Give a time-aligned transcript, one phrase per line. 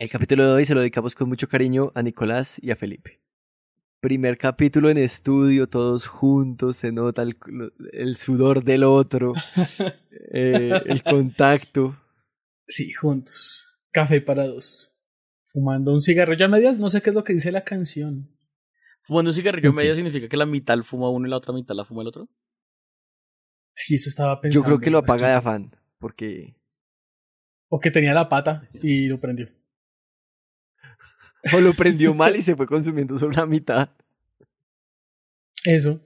[0.00, 3.20] El capítulo de hoy se lo dedicamos con mucho cariño a Nicolás y a Felipe.
[3.98, 7.36] Primer capítulo en estudio, todos juntos, se nota el,
[7.92, 9.32] el sudor del otro,
[10.32, 12.00] eh, el contacto.
[12.68, 13.66] Sí, juntos.
[13.90, 14.94] Café para dos.
[15.46, 18.30] Fumando un cigarrillo a medias, no sé qué es lo que dice la canción.
[19.02, 21.74] Fumando un cigarrillo a medias significa que la mitad fuma uno y la otra mitad
[21.74, 22.28] la fuma el otro.
[23.74, 24.62] Sí, eso estaba pensando.
[24.62, 26.54] Yo creo que lo apaga de afán, porque...
[27.66, 29.57] O que tenía la pata y lo prendió.
[31.54, 33.90] O lo prendió mal y se fue consumiendo solo la mitad.
[35.64, 36.00] Eso.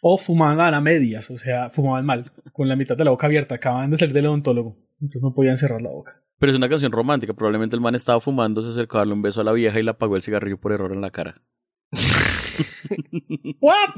[0.00, 3.56] O fumaban a medias, o sea, fumaban mal, con la mitad de la boca abierta.
[3.56, 6.22] Acababan de salir del odontólogo, entonces no podían cerrar la boca.
[6.38, 7.34] Pero es una canción romántica.
[7.34, 9.82] Probablemente el man estaba fumando, se acercó a darle un beso a la vieja y
[9.82, 11.42] le apagó el cigarrillo por error en la cara.
[13.60, 13.94] ¿What?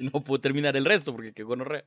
[0.00, 1.84] no pudo terminar el resto porque qué gonorrea.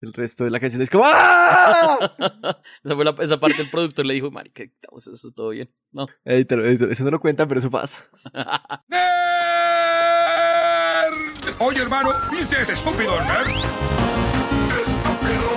[0.00, 1.98] El resto de la canción es como ¡Ah!
[2.84, 5.68] esa, fue la, esa parte el productor le dijo, marica, eso todo bien.
[5.90, 6.06] No.
[6.24, 6.92] Edítalo, edítalo.
[6.92, 7.98] Eso no lo cuentan, pero eso pasa.
[11.58, 13.48] Oye, hermano, ¿viste ese estúpido nerd?
[14.86, 15.48] ¡Estúpido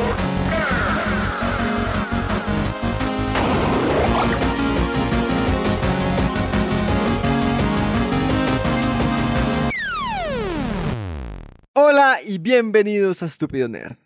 [11.74, 13.98] Hola y bienvenidos a Estúpido Nerd.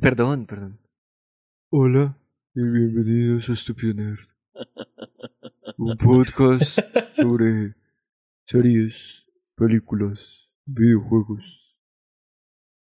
[0.00, 0.78] Perdón, perdón.
[1.70, 2.18] Hola
[2.54, 4.18] y bienvenidos a Estúpido Nerd.
[5.78, 6.80] Un podcast
[7.16, 7.74] sobre
[8.46, 9.24] series,
[9.56, 10.20] películas,
[10.66, 11.42] videojuegos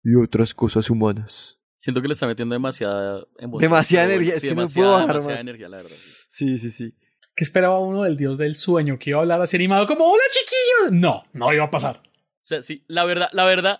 [0.03, 1.57] y otras cosas humanas.
[1.77, 3.61] Siento que le está metiendo demasiada emoción.
[3.61, 5.41] Demasiada energía, sí, es que demasiada, no puedo bajar demasiada más.
[5.41, 5.95] energía, la verdad.
[5.95, 6.95] Sí, sí, sí.
[7.33, 8.99] ¿Qué esperaba uno del dios del sueño?
[8.99, 10.99] Que iba a hablar así animado como ¡Hola, chiquillos!
[10.99, 12.01] No, no iba a pasar.
[12.45, 13.79] O sea, sí, la verdad, la verdad,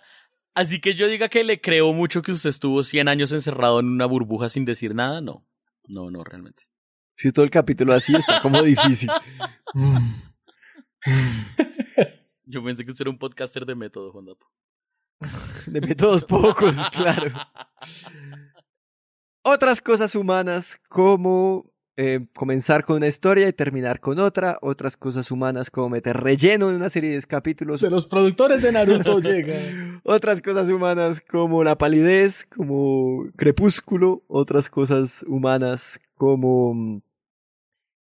[0.56, 3.86] así que yo diga que le creo mucho que usted estuvo 100 años encerrado en
[3.86, 5.46] una burbuja sin decir nada, no.
[5.86, 6.64] No, no, realmente.
[7.14, 9.08] Si todo el capítulo así está como difícil.
[12.44, 14.46] Yo pensé que usted era un podcaster de método, Juan Dapo.
[15.66, 17.30] De métodos pocos, claro.
[19.42, 24.58] Otras cosas humanas como eh, comenzar con una historia y terminar con otra.
[24.60, 27.80] Otras cosas humanas como meter relleno en una serie de capítulos.
[27.80, 29.56] De los productores de Naruto llega.
[30.02, 34.22] Otras cosas humanas como la palidez, como crepúsculo.
[34.28, 37.00] Otras cosas humanas como mm,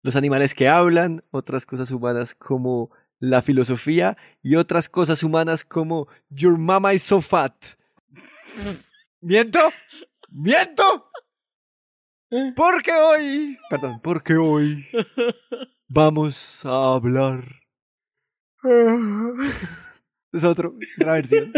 [0.04, 1.24] los animales que hablan.
[1.32, 4.18] Otras cosas humanas como la filosofía.
[4.44, 7.54] Y otras cosas humanas como Your mama is so fat.
[9.22, 9.60] ¿Miento?
[10.30, 11.10] ¿Miento?
[12.56, 13.58] Porque hoy...
[13.69, 14.86] Perdón, porque hoy
[15.88, 17.46] vamos a hablar...
[20.31, 21.53] Es otro, otra versión.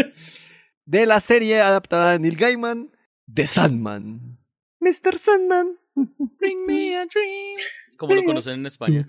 [0.84, 2.90] De la serie adaptada de Neil Gaiman,
[3.32, 4.38] The Sandman.
[4.80, 5.18] Mr.
[5.18, 5.78] Sandman.
[6.38, 7.56] Bring me a dream.
[7.96, 9.04] Como lo conocen en España.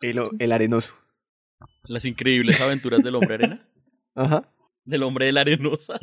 [0.00, 0.94] El, el arenoso.
[1.84, 3.68] Las increíbles aventuras del hombre arena.
[4.14, 4.48] Ajá.
[4.90, 5.98] Del hombre de la arenosa.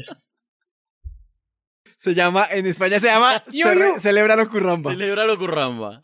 [1.98, 4.92] Se llama, en España se llama Cerre- Celebra lo Curramba.
[4.92, 6.04] Celebra lo curramba.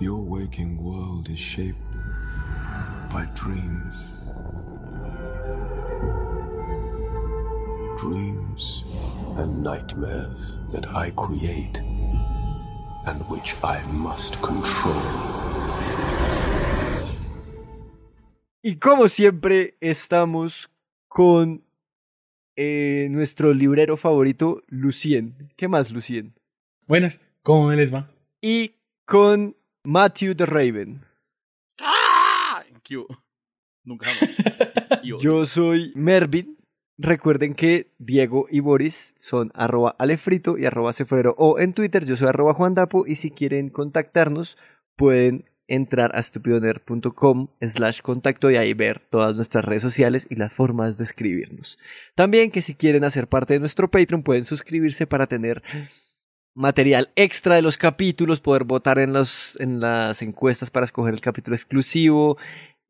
[0.00, 1.76] Your waking world is shaped
[3.12, 4.11] by dreams.
[8.02, 8.82] Dreams
[9.36, 11.78] and nightmares that I create
[13.06, 15.00] and which I must control.
[18.60, 20.68] Y como siempre, estamos
[21.06, 21.62] con
[22.56, 25.52] eh, nuestro librero favorito, Lucien.
[25.56, 26.34] ¿Qué más, Lucien?
[26.88, 28.10] Buenas, ¿cómo me les va?
[28.40, 28.72] Y
[29.04, 31.04] con Matthew the Raven.
[31.78, 32.64] ¡Ah!
[33.84, 35.02] Nunca jamás.
[35.22, 36.58] Yo soy Mervin.
[37.04, 42.14] Recuerden que Diego y Boris son arroba alefrito y arroba cefrero o en Twitter yo
[42.14, 44.56] soy arroba juandapo y si quieren contactarnos
[44.94, 50.52] pueden entrar a estupidonerd.com slash contacto y ahí ver todas nuestras redes sociales y las
[50.52, 51.76] formas de escribirnos.
[52.14, 55.60] También que si quieren hacer parte de nuestro Patreon pueden suscribirse para tener
[56.54, 61.20] material extra de los capítulos, poder votar en, los, en las encuestas para escoger el
[61.20, 62.38] capítulo exclusivo,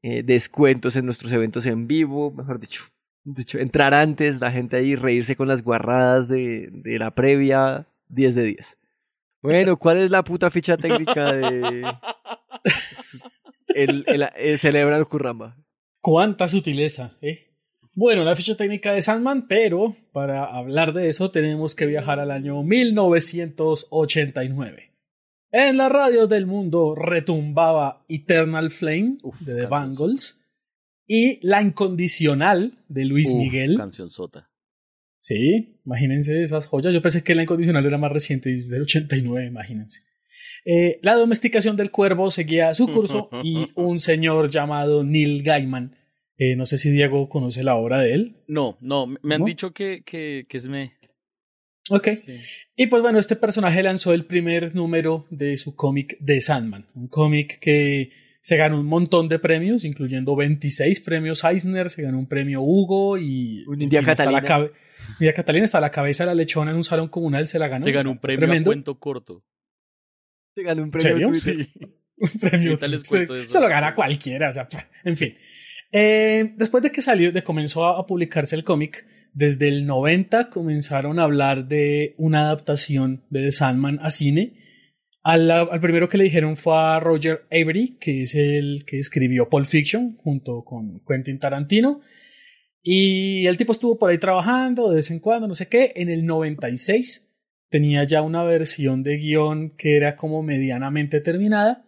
[0.03, 2.92] eh, descuentos en nuestros eventos en vivo, mejor dicho.
[3.25, 7.87] De hecho, entrar antes, la gente ahí, reírse con las guarradas de, de la previa,
[8.09, 8.79] 10 de 10.
[9.43, 11.83] Bueno, ¿cuál es la puta ficha técnica de
[13.75, 15.57] el, el, el celebra el Kurramba?
[16.01, 17.49] Cuánta sutileza, ¿eh?
[17.95, 22.31] Bueno, la ficha técnica de Sandman, pero para hablar de eso tenemos que viajar al
[22.31, 24.95] año 1989.
[25.51, 30.42] En las radios del mundo retumbaba Eternal Flame Uf, de The Bangles
[31.07, 33.77] y La Incondicional de Luis Uf, Miguel.
[33.77, 34.51] Canción sota.
[35.19, 36.93] Sí, imagínense esas joyas.
[36.93, 40.01] Yo pensé que La Incondicional era más reciente, y del 89, imagínense.
[40.65, 45.97] Eh, la domesticación del cuervo seguía su curso y un señor llamado Neil Gaiman,
[46.39, 48.37] eh, no sé si Diego conoce la obra de él.
[48.49, 49.47] No, no, me han ¿No?
[49.47, 50.95] dicho que, que, que es me.
[51.91, 52.09] Ok.
[52.17, 52.37] Sí.
[52.77, 57.09] Y pues bueno, este personaje lanzó el primer número de su cómic de Sandman, un
[57.09, 58.11] cómic que
[58.43, 63.17] se ganó un montón de premios, incluyendo 26 premios Eisner, se ganó un premio Hugo
[63.17, 63.65] y...
[63.69, 64.73] Un India fin, hasta la Catalina.
[65.21, 67.85] India Catalina hasta la cabeza de la lechona en un salón comunal se la ganó.
[67.85, 68.71] Se ganó un premio tremendo.
[68.71, 69.45] a cuento corto.
[70.57, 71.63] Se ganó un premio en ¿Serio?
[71.65, 71.91] Twitter.
[72.23, 72.79] Un premio.
[72.89, 73.35] Les se, eso.
[73.49, 74.51] se lo gana cualquiera.
[74.51, 75.35] o sea, pff, en fin.
[75.91, 80.49] Eh, después de que salió, de comenzó a, a publicarse el cómic, desde el 90
[80.49, 84.62] comenzaron a hablar de una adaptación de The Sandman a cine.
[85.23, 89.49] Al, al primero que le dijeron fue a Roger Avery, que es el que escribió
[89.49, 92.01] Pulp Fiction junto con Quentin Tarantino.
[92.83, 95.93] Y el tipo estuvo por ahí trabajando de vez en cuando, no sé qué.
[95.95, 97.29] En el 96
[97.69, 101.87] tenía ya una versión de guion que era como medianamente terminada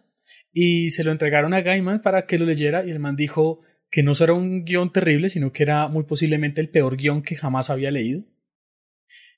[0.51, 3.59] y se lo entregaron a Gaiman para que lo leyera y el man dijo
[3.91, 7.21] que no solo era un guion terrible, sino que era muy posiblemente el peor guion
[7.21, 8.23] que jamás había leído.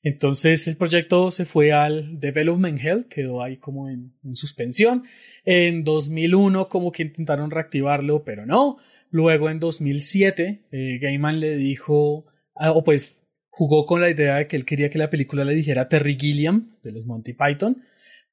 [0.03, 5.03] Entonces el proyecto se fue al Development Hell, quedó ahí como en, en suspensión.
[5.45, 8.77] En 2001 como que intentaron reactivarlo, pero no.
[9.09, 14.47] Luego en 2007 eh, Gaiman le dijo, ah, o pues jugó con la idea de
[14.47, 17.83] que él quería que la película le dijera Terry Gilliam de los Monty Python,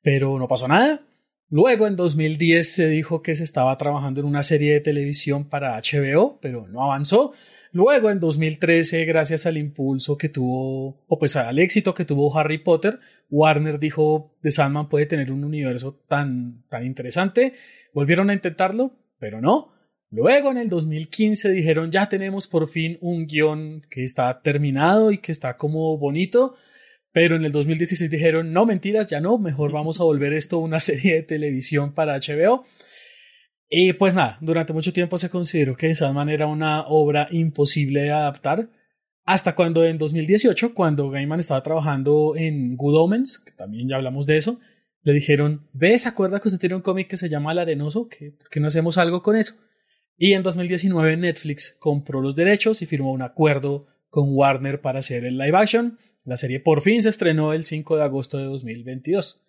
[0.02, 1.02] pero no pasó nada.
[1.48, 5.80] Luego en 2010 se dijo que se estaba trabajando en una serie de televisión para
[5.80, 7.32] HBO, pero no avanzó.
[7.74, 12.58] Luego en 2013, gracias al impulso que tuvo, o pues al éxito que tuvo Harry
[12.58, 13.00] Potter,
[13.30, 17.54] Warner dijo The Sandman puede tener un universo tan, tan interesante.
[17.92, 19.72] Volvieron a intentarlo, pero no.
[20.12, 25.18] Luego en el 2015 dijeron ya tenemos por fin un guion que está terminado y
[25.18, 26.54] que está como bonito.
[27.10, 30.78] Pero en el 2016 dijeron, no, mentiras, ya no, mejor vamos a volver esto una
[30.78, 32.66] serie de televisión para HBO.
[33.68, 38.10] Y pues nada, durante mucho tiempo se consideró que Sandman era una obra imposible de
[38.12, 38.70] adaptar,
[39.24, 44.26] hasta cuando en 2018, cuando Gaiman estaba trabajando en Good Omens, que también ya hablamos
[44.26, 44.60] de eso,
[45.02, 48.08] le dijeron, ve, ¿se acuerda que usted tiene un cómic que se llama El Arenoso?
[48.08, 49.54] ¿Que, ¿Por qué no hacemos algo con eso?
[50.16, 55.24] Y en 2019 Netflix compró los derechos y firmó un acuerdo con Warner para hacer
[55.24, 55.98] el live action.
[56.24, 59.44] La serie por fin se estrenó el 5 de agosto de 2022.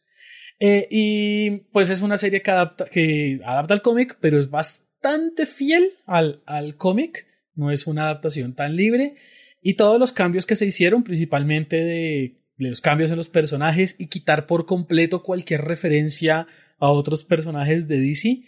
[0.59, 5.45] Eh, y pues es una serie que adapta, que adapta al cómic, pero es bastante
[5.45, 7.27] fiel al, al cómic.
[7.53, 9.15] No es una adaptación tan libre.
[9.61, 14.07] Y todos los cambios que se hicieron, principalmente de, los cambios en los personajes y
[14.07, 16.47] quitar por completo cualquier referencia
[16.77, 18.43] a otros personajes de DC,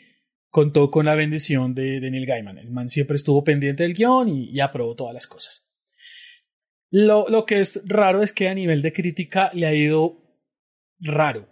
[0.49, 2.57] contó con la bendición de, de Neil Gaiman.
[2.57, 5.67] El man siempre estuvo pendiente del guion y, y aprobó todas las cosas.
[6.89, 10.21] Lo, lo que es raro es que a nivel de crítica le ha ido
[10.99, 11.49] raro.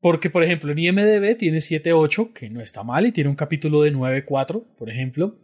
[0.00, 3.82] Porque, por ejemplo, en IMDB tiene 7.8, que no está mal, y tiene un capítulo
[3.82, 5.38] de 9.4, por ejemplo.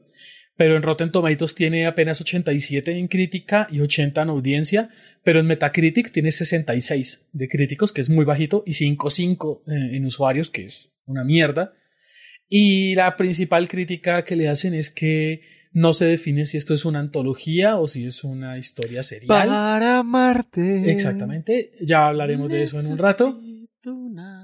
[0.57, 4.91] Pero en Rotten Tomatoes tiene apenas 87 en crítica y 80 en audiencia.
[5.23, 10.07] Pero en Metacritic tiene 66 de críticos, que es muy bajito, y 5.5 eh, en
[10.07, 11.75] usuarios, que es una mierda.
[12.49, 16.87] Y la principal crítica que le hacen es que no se define si esto es
[16.87, 19.29] una antología o si es una historia serial.
[19.29, 20.91] Para amarte.
[20.91, 23.39] Exactamente, ya hablaremos de eso en un rato.
[23.85, 24.36] Una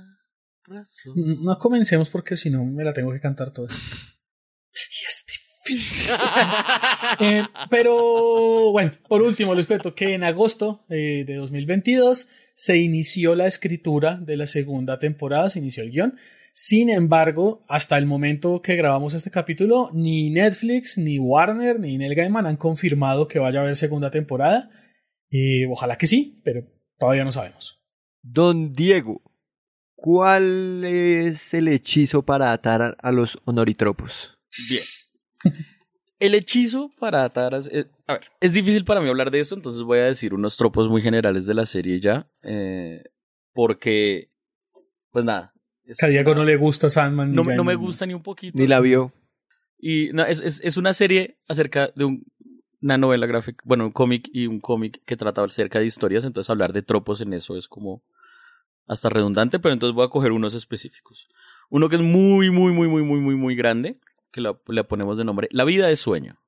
[0.72, 1.14] razón.
[1.42, 3.72] No comencemos porque si no me la tengo que cantar toda.
[3.72, 5.24] Y es
[7.20, 13.34] Eh, pero bueno, por último les cuento que en agosto eh, de 2022 se inició
[13.34, 16.18] la escritura de la segunda temporada, se inició el guion.
[16.54, 22.14] Sin embargo, hasta el momento que grabamos este capítulo, ni Netflix, ni Warner, ni Neil
[22.14, 24.70] Gaiman han confirmado que vaya a haber segunda temporada.
[25.28, 26.66] Y ojalá que sí, pero
[26.98, 27.82] todavía no sabemos.
[28.22, 29.22] Don Diego,
[30.02, 34.36] ¿cuál es el hechizo para atar a los honoritropos?
[34.68, 34.82] Bien.
[36.18, 37.58] El hechizo para atar a...
[37.70, 40.56] eh, a ver, es difícil para mí hablar de esto, entonces voy a decir unos
[40.56, 42.28] tropos muy generales de la serie ya.
[42.42, 43.02] eh,
[43.54, 44.30] porque,
[45.10, 45.52] pues nada.
[46.00, 47.30] a Diego no le gusta Sandman.
[47.30, 48.56] ni no, me- no me gusta ni un poquito.
[48.58, 49.12] Ni la vio.
[49.78, 52.24] Y no, es, es, es una serie acerca de un-
[52.80, 56.50] una novela gráfica, bueno, un cómic y un cómic que trata acerca de historias, entonces
[56.50, 58.02] hablar de tropos en eso es como
[58.92, 61.28] hasta redundante, pero entonces voy a coger unos específicos.
[61.70, 63.98] Uno que es muy, muy, muy, muy, muy, muy, muy grande,
[64.30, 66.38] que la- ponemos de nombre La vida es sueño.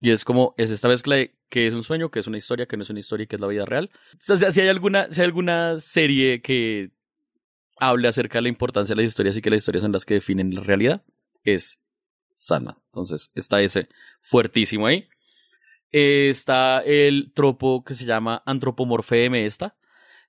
[0.00, 2.66] Y es como, es esta mezcla de que es un sueño, que es una historia,
[2.66, 3.90] que no es una historia que es la vida real.
[4.18, 6.90] Si hay alguna, si hay alguna serie que
[7.80, 10.14] hable acerca de la importancia de las historias y que las historias son las que
[10.14, 11.02] definen la realidad,
[11.44, 11.80] es
[12.32, 12.78] sana.
[12.86, 13.88] Entonces, está ese
[14.22, 15.08] fuertísimo ahí.
[15.90, 19.74] Eh, está el tropo que se llama antropomorfeme esta,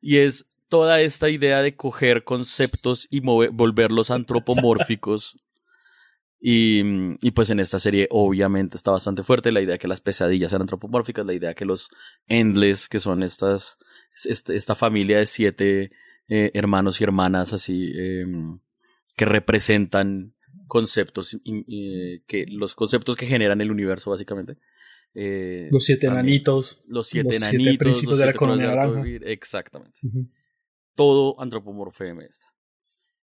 [0.02, 5.38] y es toda esta idea de coger conceptos y move- volverlos antropomórficos.
[6.42, 6.82] Y,
[7.22, 10.54] y pues en esta serie obviamente está bastante fuerte la idea de que las pesadillas
[10.54, 11.90] eran antropomórficas, la idea que los
[12.28, 13.78] Endless, que son estas,
[14.26, 15.92] este- esta familia de siete
[16.30, 18.60] eh, hermanos y hermanas así, em,
[19.18, 20.34] que representan
[20.68, 24.56] conceptos, y, que los conceptos que generan el universo básicamente.
[25.16, 26.82] Eh, Los siete enanitos.
[26.88, 27.78] Los siete los siete enanitos.
[27.80, 29.32] principios los de la siete del naranja.
[29.32, 30.00] Exactamente.
[31.00, 32.54] Todo antropomorfeme está.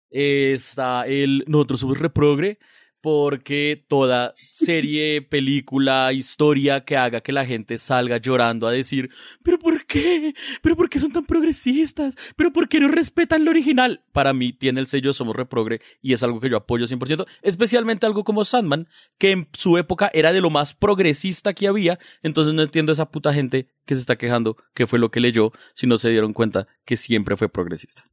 [0.09, 1.43] Está el.
[1.49, 2.61] Nosotros somos reprogre
[3.05, 9.11] porque toda serie, película, historia que haga que la gente salga llorando a decir,
[9.43, 10.33] pero ¿por qué?
[10.63, 12.17] ¿Pero por qué son tan progresistas?
[12.35, 14.03] ¿Pero por qué no respetan lo original?
[14.13, 18.07] Para mí tiene el sello Somos Reprogre y es algo que yo apoyo 100%, especialmente
[18.07, 22.55] algo como Sandman, que en su época era de lo más progresista que había, entonces
[22.55, 25.87] no entiendo esa puta gente que se está quejando que fue lo que leyó si
[25.87, 28.07] no se dieron cuenta que siempre fue progresista.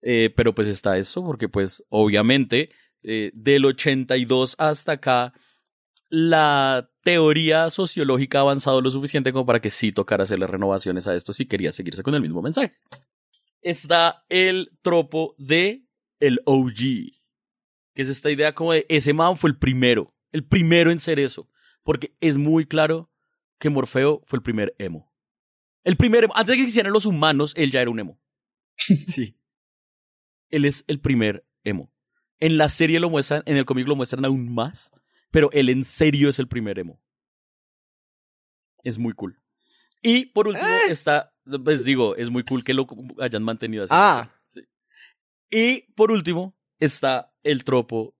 [0.00, 2.70] Eh, pero pues está eso, porque pues obviamente
[3.02, 5.32] eh, del 82 hasta acá
[6.10, 11.14] la teoría sociológica ha avanzado lo suficiente como para que sí tocara hacerle renovaciones a
[11.14, 12.74] esto si quería seguirse con el mismo mensaje.
[13.60, 15.84] Está el tropo de
[16.20, 16.76] el OG,
[17.94, 21.18] que es esta idea como de ese man fue el primero, el primero en ser
[21.18, 21.48] eso,
[21.82, 23.10] porque es muy claro
[23.58, 25.12] que Morfeo fue el primer emo.
[25.84, 28.20] El primer emo, antes de que existieran los humanos, él ya era un emo.
[29.08, 29.34] Sí.
[30.50, 31.92] Él es el primer emo.
[32.40, 34.92] En la serie lo muestran, en el cómic lo muestran aún más,
[35.30, 37.00] pero él en serio es el primer emo.
[38.84, 39.40] Es muy cool.
[40.02, 40.90] Y por último Eh.
[40.90, 42.86] está, pues digo, es muy cool que lo
[43.20, 43.94] hayan mantenido así.
[43.96, 44.30] Ah.
[44.46, 44.62] Sí.
[45.50, 48.14] Y por último está el tropo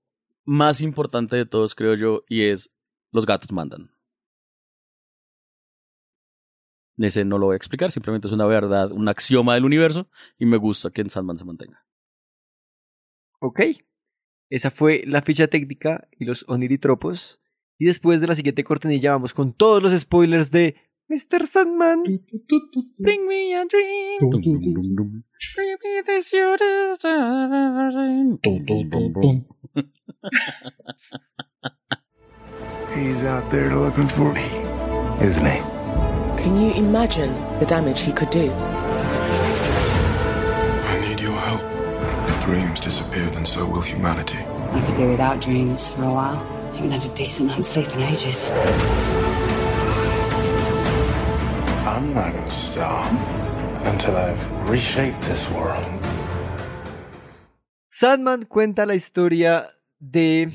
[0.44, 2.74] más importante de todos, creo yo, y es
[3.12, 3.92] los gatos mandan.
[6.96, 10.46] Ese no lo voy a explicar, simplemente es una verdad, un axioma del universo, y
[10.46, 11.86] me gusta que en Sandman se mantenga.
[13.38, 13.60] Ok.
[14.50, 17.40] Esa fue la ficha técnica y los oniritropos.
[17.78, 20.74] Y después de la siguiente cortinilla vamos con todos los spoilers de
[21.08, 21.46] Mr.
[21.46, 22.02] Sandman.
[22.98, 24.18] Bring me a dream.
[24.20, 27.04] Bring me the sweetest.
[32.94, 34.46] He's out there looking for me,
[35.24, 35.60] isn't he?
[36.36, 38.50] Can you imagine the damage he could do?
[42.48, 44.38] Dreams disappear, then so will humanity.
[44.72, 46.38] I could do without dreams for a while.
[46.72, 48.50] I haven't had a decent night's sleep in ages.
[51.84, 53.12] I'm not gonna stop
[53.84, 54.40] until I've
[54.70, 55.84] reshaped this world.
[57.90, 60.50] Sandman cuenta la historia de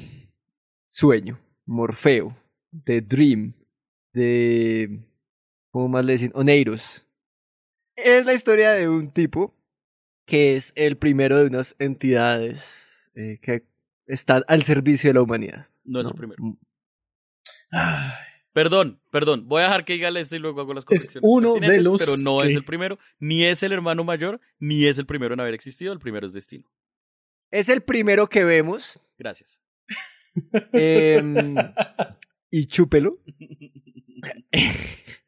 [0.89, 2.35] Sueño, Morfeo,
[2.71, 3.53] de Dream,
[4.13, 4.99] de...
[5.71, 6.31] ¿Cómo más le dicen?
[6.33, 7.05] Oneiros.
[7.95, 9.53] Es la historia de un tipo
[10.25, 13.63] que es el primero de unas entidades eh, que
[14.07, 15.67] están al servicio de la humanidad.
[15.83, 16.41] No es el primero.
[16.43, 16.57] Mm,
[17.71, 18.11] Ay,
[18.53, 19.47] Perdón, perdón.
[19.47, 21.21] Voy a dejar que diga y luego hago las Es correcciones.
[21.27, 24.85] uno de los Pero no que- es el primero, ni es el hermano mayor, ni
[24.85, 25.91] es el primero en haber existido.
[25.91, 26.69] El primero es Destino.
[27.49, 28.99] Es el primero que vemos.
[29.17, 29.59] Gracias.
[30.71, 31.55] em,
[32.51, 33.17] y chúpelo.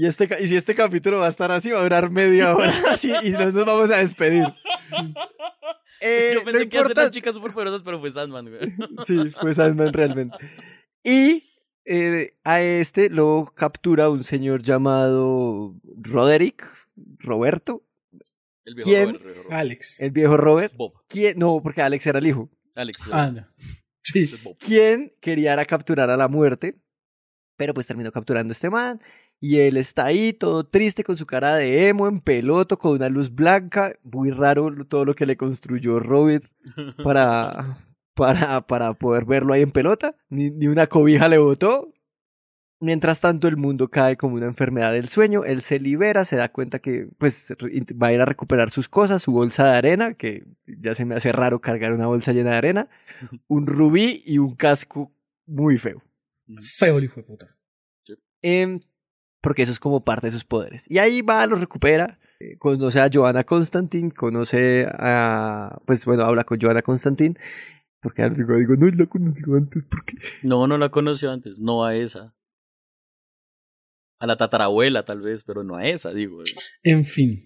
[0.00, 2.72] Y, este, y si este capítulo va a estar así, va a durar media hora
[2.92, 4.44] así, y no nos vamos a despedir.
[6.00, 8.48] Eh, Yo lo pensé que iba a ser importan- las chicas superpoderosas, pero fue Sandman,
[8.48, 8.72] güey.
[9.06, 10.36] Sí, fue Sandman realmente.
[11.02, 11.42] Y
[11.84, 16.64] eh, a este lo captura un señor llamado Roderick,
[17.18, 17.82] Roberto,
[18.64, 19.04] El viejo ¿Quién?
[19.06, 19.52] Robert, el viejo Robert.
[19.52, 20.00] Alex.
[20.00, 20.74] el viejo Robert.
[20.76, 20.92] Bob.
[21.08, 21.38] ¿Quién?
[21.38, 22.48] No, porque Alex era el hijo.
[22.76, 23.00] Alex.
[23.10, 23.46] Ah, no.
[24.04, 24.32] Sí.
[24.60, 26.76] quien quería era capturar a la muerte,
[27.56, 29.00] pero pues terminó capturando a este man.
[29.40, 33.08] Y él está ahí todo triste con su cara de emo en peloto, con una
[33.08, 33.94] luz blanca.
[34.02, 36.44] Muy raro todo lo que le construyó Robert
[37.04, 37.78] para,
[38.14, 40.16] para, para poder verlo ahí en pelota.
[40.28, 41.92] Ni, ni una cobija le botó.
[42.80, 45.44] Mientras tanto, el mundo cae como una enfermedad del sueño.
[45.44, 47.52] Él se libera, se da cuenta que pues
[48.00, 51.16] va a ir a recuperar sus cosas, su bolsa de arena, que ya se me
[51.16, 52.88] hace raro cargar una bolsa llena de arena,
[53.48, 55.12] un rubí y un casco
[55.46, 56.02] muy feo.
[56.60, 57.56] Feo el hijo de puta.
[58.42, 58.80] Em,
[59.40, 60.84] porque eso es como parte de sus poderes.
[60.90, 62.18] Y ahí va, los recupera.
[62.40, 65.78] eh, Conoce a Joanna Constantine, conoce a.
[65.86, 67.36] Pues bueno, habla con Joanna Constantine.
[68.00, 70.14] Porque ahora digo, digo, no la conocí antes, porque.
[70.42, 71.58] No, no la conoció antes.
[71.58, 72.34] No a esa.
[74.20, 76.42] A la tatarabuela, tal vez, pero no a esa, digo.
[76.82, 77.44] En fin.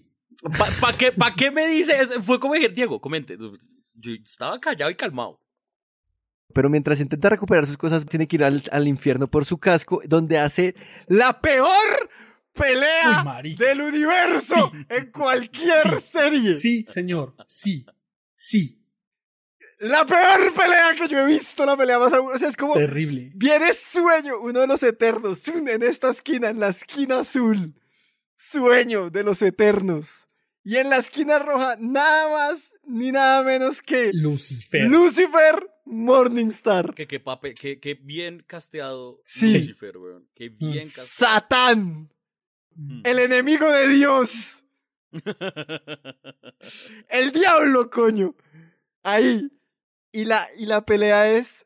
[0.57, 1.93] ¿Para pa qué, pa qué me dice?
[2.01, 2.21] eso?
[2.21, 3.37] Fue como dije, Diego, comente.
[3.95, 5.39] Yo estaba callado y calmado.
[6.53, 10.01] Pero mientras intenta recuperar sus cosas, tiene que ir al, al infierno por su casco,
[10.05, 10.75] donde hace
[11.07, 12.09] la peor
[12.53, 14.85] pelea Uy, del universo Sí.
[14.89, 16.05] en cualquier Sí.
[16.11, 16.53] serie.
[16.53, 17.35] Sí, señor.
[17.47, 17.85] Sí.
[18.35, 18.79] Sí.
[19.79, 22.35] La peor pelea que yo he visto, la pelea más aburrida.
[22.35, 22.73] O sea, es como.
[22.75, 23.31] Terrible.
[23.35, 27.73] Viene Sueño, uno de los eternos, en esta esquina, en la esquina azul.
[28.37, 30.27] Sueño de los eternos.
[30.63, 34.83] Y en la esquina roja, nada más ni nada menos que Lucifer.
[34.83, 36.93] Lucifer Morningstar.
[36.93, 39.53] Que, que, pape, que, que bien casteado Sí.
[39.57, 40.27] Lucifer, weón.
[40.33, 41.07] Que bien casteado.
[41.33, 42.09] Satán,
[42.75, 43.01] Mm.
[43.05, 44.63] el enemigo de Dios.
[47.09, 48.35] El diablo, coño.
[49.03, 49.49] Ahí.
[50.11, 51.65] Y la, y la pelea es.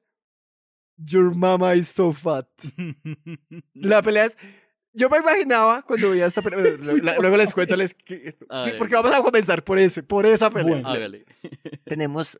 [0.98, 2.48] Your mama is so fat.
[3.74, 4.38] La pelea es.
[4.94, 6.76] Yo me imaginaba cuando veía esta pelea.
[7.04, 7.76] la- luego les cuento.
[7.76, 8.34] les- que-
[8.80, 10.82] porque vamos a comenzar por ese, por esa pelea.
[10.82, 11.20] Bueno.
[11.86, 12.40] Tenemos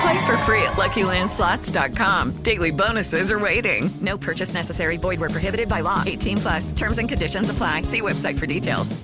[0.00, 2.42] Play for free at LuckyLandSlots.com.
[2.42, 3.90] Daily bonuses are waiting.
[4.00, 4.98] No purchase necessary.
[4.98, 6.02] Void prohibited by law.
[6.06, 6.72] 18 plus.
[6.72, 7.82] Terms and conditions apply.
[7.82, 8.96] See website for details.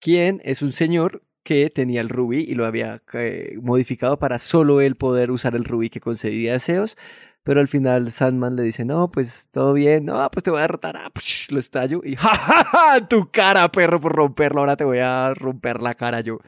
[0.00, 4.80] Quien es un señor que tenía el rubí y lo había eh, modificado para solo
[4.80, 6.96] él poder usar el rubí que concedía deseos.
[7.42, 10.62] Pero al final Sandman le dice, no, pues todo bien, no, pues te voy a
[10.62, 11.10] derrotar, ah,
[11.50, 13.06] lo estallo y ¡ja, ja, ja!
[13.06, 16.38] Tu cara, perro, por romperlo, ahora te voy a romper la cara yo.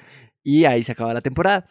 [0.42, 1.66] Y ahí se acaba la temporada.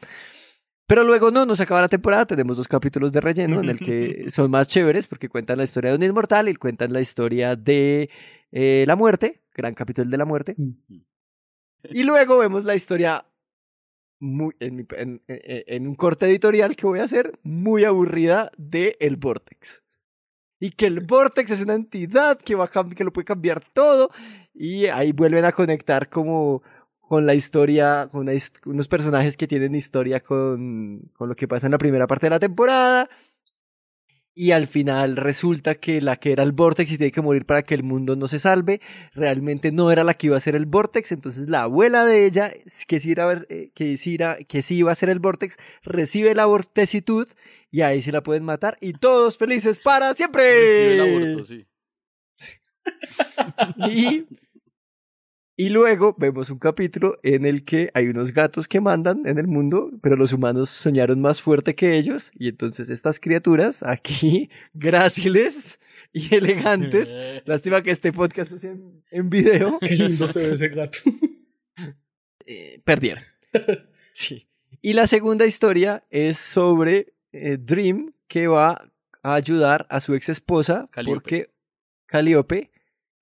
[0.88, 3.80] Pero luego no, no se acaba la temporada, tenemos dos capítulos de relleno en el
[3.80, 7.56] que son más chéveres porque cuentan la historia de un inmortal y cuentan la historia
[7.56, 8.10] de
[8.52, 10.56] eh, la muerte, gran capítulo de la muerte.
[11.90, 13.26] Y luego vemos la historia
[14.20, 19.18] muy, en, en- en- un corte editorial que voy a hacer, muy aburrida de El
[19.18, 19.82] Vortex.
[20.60, 24.10] Y que el Vortex es una entidad que, va a que lo puede cambiar todo.
[24.54, 26.64] Y ahí vuelven a conectar como
[27.08, 28.34] con la historia, con una
[28.66, 32.32] unos personajes que tienen historia con, con lo que pasa en la primera parte de
[32.32, 33.10] la temporada.
[34.38, 37.64] Y al final resulta que la que era el Vortex y tiene que morir para
[37.64, 38.82] que el mundo no se salve,
[39.14, 41.14] realmente no era la que iba a ser el Vortex.
[41.14, 42.52] Entonces la abuela de ella,
[42.86, 45.20] que sí, iba a ver- eh, que sí, era- que sí iba a ser el
[45.20, 47.30] Vortex, recibe la vortecitud
[47.72, 48.78] y ahí sí la pueden matar.
[48.82, 50.44] Y todos felices para siempre.
[50.44, 51.66] Recibe el aborto, sí.
[53.90, 54.26] Y,
[55.58, 59.48] y luego vemos un capítulo en el que hay unos gatos que mandan en el
[59.48, 62.32] mundo, pero los humanos soñaron más fuerte que ellos.
[62.34, 65.80] Y entonces estas criaturas aquí, gráciles
[66.12, 67.16] y elegantes.
[67.46, 69.80] Lástima que este podcast en, en video.
[69.82, 71.00] Qué lindo se ve ese gato.
[72.46, 73.24] eh, perdieron.
[74.12, 74.48] Sí.
[74.82, 78.92] Y la segunda historia es sobre eh, Dream que va
[79.24, 81.16] a ayudar a su ex esposa Calliope.
[81.16, 81.50] porque
[82.08, 82.72] Calíope,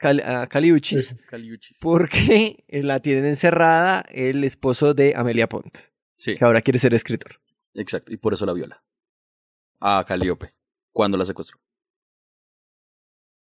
[0.03, 1.77] Cal- a Caliuchis, Caliuchis.
[1.81, 5.77] porque la tienen encerrada el esposo de Amelia Pont,
[6.15, 7.39] Sí, que ahora quiere ser escritor.
[7.73, 8.11] exacto.
[8.13, 8.83] Y por eso la viola.
[9.79, 10.53] A Calíope.
[10.91, 11.57] Cuando la secuestró.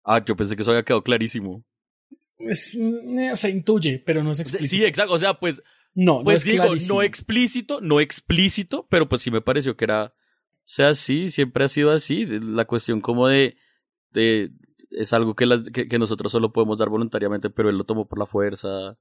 [0.04, 1.64] Ah, yo pensé que eso había quedado clarísimo.
[2.38, 4.68] Es- mm, se intuye, pero no es explícito.
[4.82, 5.14] Sí, exacto.
[5.14, 5.62] O sea, pues,
[5.94, 6.94] No, no pues es digo, clarísimo.
[6.96, 10.12] no explícito, no explícito, pero pues sí me pareció que era, o
[10.64, 12.26] sea, sí, siempre ha sido así.
[12.26, 13.56] La cuestión como de,
[14.10, 14.50] de
[14.90, 18.06] es algo que, las- que, que nosotros solo podemos dar voluntariamente, pero él lo tomó
[18.06, 18.96] por la fuerza.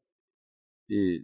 [0.88, 1.22] Y,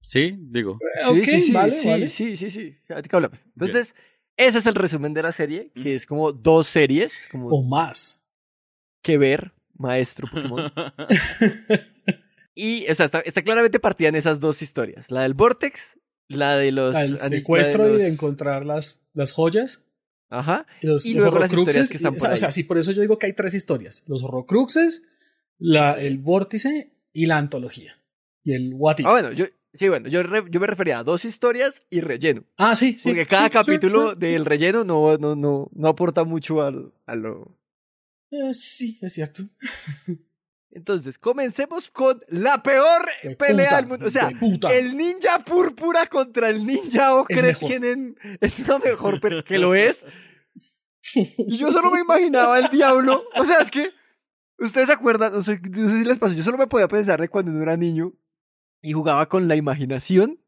[0.00, 0.78] sí, digo.
[1.02, 2.08] Sí, Ok, sí, sí, vale, sí, vale.
[2.08, 2.76] sí, sí, sí.
[2.88, 3.46] Ahorita hablamos.
[3.46, 3.94] Entonces,
[4.36, 8.22] ese es el resumen de la serie, que es como dos series, como O más.
[9.02, 10.72] que ver, maestro Pokémon.
[12.54, 15.10] y, o sea, está, está claramente partida en esas dos historias.
[15.10, 15.98] La del Vortex,
[16.28, 16.96] la de los...
[16.96, 19.84] El ani- secuestro la de y de encontrar las, las joyas.
[20.30, 20.66] Ajá.
[20.82, 22.52] Y, los, Y los luego las historias que están por o sea, O sea, ahí.
[22.52, 24.02] sí, por eso yo digo que hay tres historias.
[24.06, 25.02] Los horrocruxes,
[25.58, 27.98] la, el vórtice y la antología.
[28.44, 29.06] Y el what if.
[29.06, 29.46] Ah, bueno, yo...
[29.74, 32.42] Sí, bueno, yo, re- yo me refería a dos historias y relleno.
[32.56, 33.10] Ah, sí, sí.
[33.10, 34.18] Porque cada sí, sí, capítulo sí.
[34.18, 37.54] del relleno no, no, no, no aporta mucho al- a lo...
[38.30, 39.42] Eh, sí, es cierto.
[40.70, 44.06] Entonces, comencemos con la peor De pelea puta, del mundo.
[44.06, 44.30] O sea,
[44.70, 47.68] el ninja púrpura contra el ninja ocre mejor.
[47.68, 48.16] tienen.
[48.40, 50.04] Es una mejor, pero que lo es.
[51.14, 53.24] Y yo solo me imaginaba al diablo.
[53.34, 53.90] O sea, es que.
[54.60, 56.34] Ustedes se acuerdan, no sé, no sé si les pasó.
[56.34, 58.12] Yo solo me podía pensar de cuando uno era niño
[58.82, 60.40] y jugaba con la imaginación.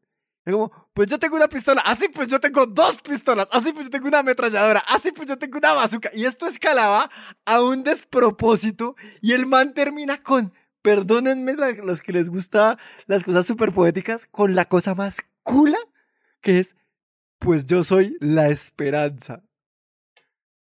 [0.45, 3.85] Era como, pues yo tengo una pistola, así pues yo tengo dos pistolas, así pues
[3.85, 6.09] yo tengo una ametralladora, así pues yo tengo una bazooka.
[6.13, 7.11] Y esto escalaba
[7.45, 13.23] a un despropósito y el man termina con, perdónenme la- los que les gusta las
[13.23, 15.77] cosas súper poéticas, con la cosa más cula,
[16.41, 16.75] que es,
[17.39, 19.43] pues yo soy la esperanza.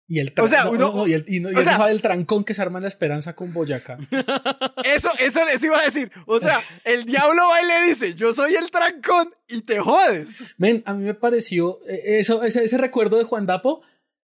[0.08, 1.90] Y el, O sea, no, uno- no, no, y el, y no- y o sea-
[1.90, 3.98] el trancón que se arma en la esperanza con Boyacá.
[4.84, 6.10] Eso, eso les iba a decir.
[6.26, 10.28] O sea, el diablo va y le dice, yo soy el trancón y te jodes.
[10.58, 13.82] Men, a mí me pareció eh, eso, ese, ese recuerdo de Juan Dapo,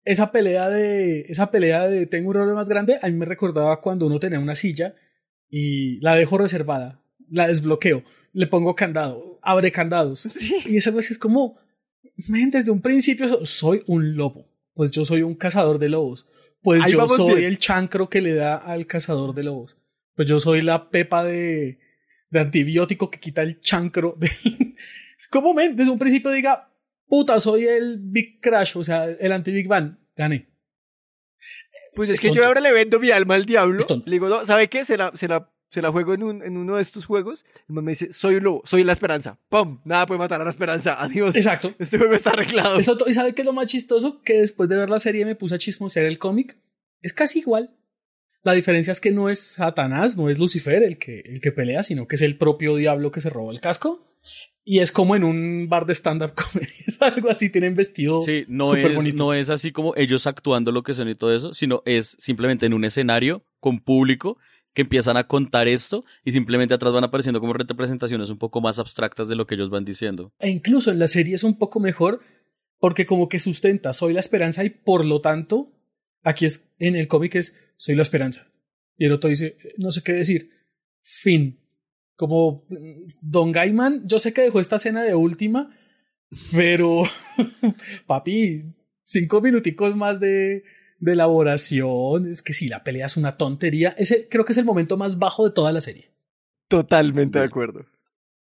[0.05, 3.81] esa pelea de esa pelea de tengo un rol más grande, a mí me recordaba
[3.83, 4.95] cuando uno tenía una silla
[5.51, 10.27] y la dejo reservada, la desbloqueo, le pongo candado, abre candados.
[10.67, 11.59] Y esa vez es como,
[12.29, 16.29] men, desde un principio so- soy un lobo, pues yo soy un cazador de lobos,
[16.63, 17.45] pues Ahí yo soy bien.
[17.49, 19.77] el chancro que le da al cazador de lobos,
[20.15, 21.81] pues yo soy la pepa de,
[22.31, 24.31] de antibiótico que quita el chancro del...
[25.19, 26.71] Es como, men, desde un principio diga,
[27.07, 30.51] puta, soy el Big Crash, o sea, el anti-Big Bang, gané.
[31.95, 32.43] Pues es, Es que tonto.
[32.43, 33.83] yo ahora le vendo mi alma al diablo.
[34.05, 34.85] Le digo, no, ¿sabe qué?
[34.85, 37.45] Se la, se la, se la juego en, un, en uno de estos juegos.
[37.69, 39.39] El man me dice, soy un lobo, soy la esperanza.
[39.49, 39.81] ¡Pum!
[39.85, 41.03] Nada puede matar a la esperanza.
[41.03, 41.35] Adiós.
[41.37, 41.75] Exacto.
[41.79, 42.79] Este juego está arreglado.
[42.79, 44.23] Eso ¿Y sabe qué es lo más chistoso?
[44.23, 46.57] Que después de ver la serie me puse a chismosear el cómic.
[47.03, 47.77] Es casi igual.
[48.43, 51.83] La diferencia es que no es Satanás, no es Lucifer el que, el que pelea,
[51.83, 54.07] sino que es el propio diablo que se robó el casco.
[54.65, 56.69] Y es como en un bar de stand-up comedy.
[56.87, 59.25] Es algo así, tienen vestido Sí, no súper es, bonito.
[59.25, 62.67] no es así como ellos actuando lo que son y todo eso, sino es simplemente
[62.67, 64.39] en un escenario con público
[64.77, 68.79] que empiezan a contar esto y simplemente atrás van apareciendo como representaciones un poco más
[68.79, 70.35] abstractas de lo que ellos van diciendo.
[70.39, 72.21] E incluso en la serie es un poco mejor
[72.79, 75.73] porque como que sustenta, soy la esperanza y por lo tanto,
[76.23, 78.49] aquí es en el cómic es, soy la esperanza.
[78.99, 80.51] Y el otro dice, no sé qué decir.
[81.01, 81.59] Fin.
[82.15, 85.75] Como mm, Don Gaiman, yo sé que dejó esta escena de última,
[86.53, 87.05] pero
[88.07, 90.65] papi, cinco minuticos más de,
[90.99, 92.29] de elaboración.
[92.29, 93.91] Es que sí, la pelea es una tontería.
[93.99, 96.11] Ese creo que es el momento más bajo de toda la serie.
[96.69, 97.87] Totalmente de acuerdo.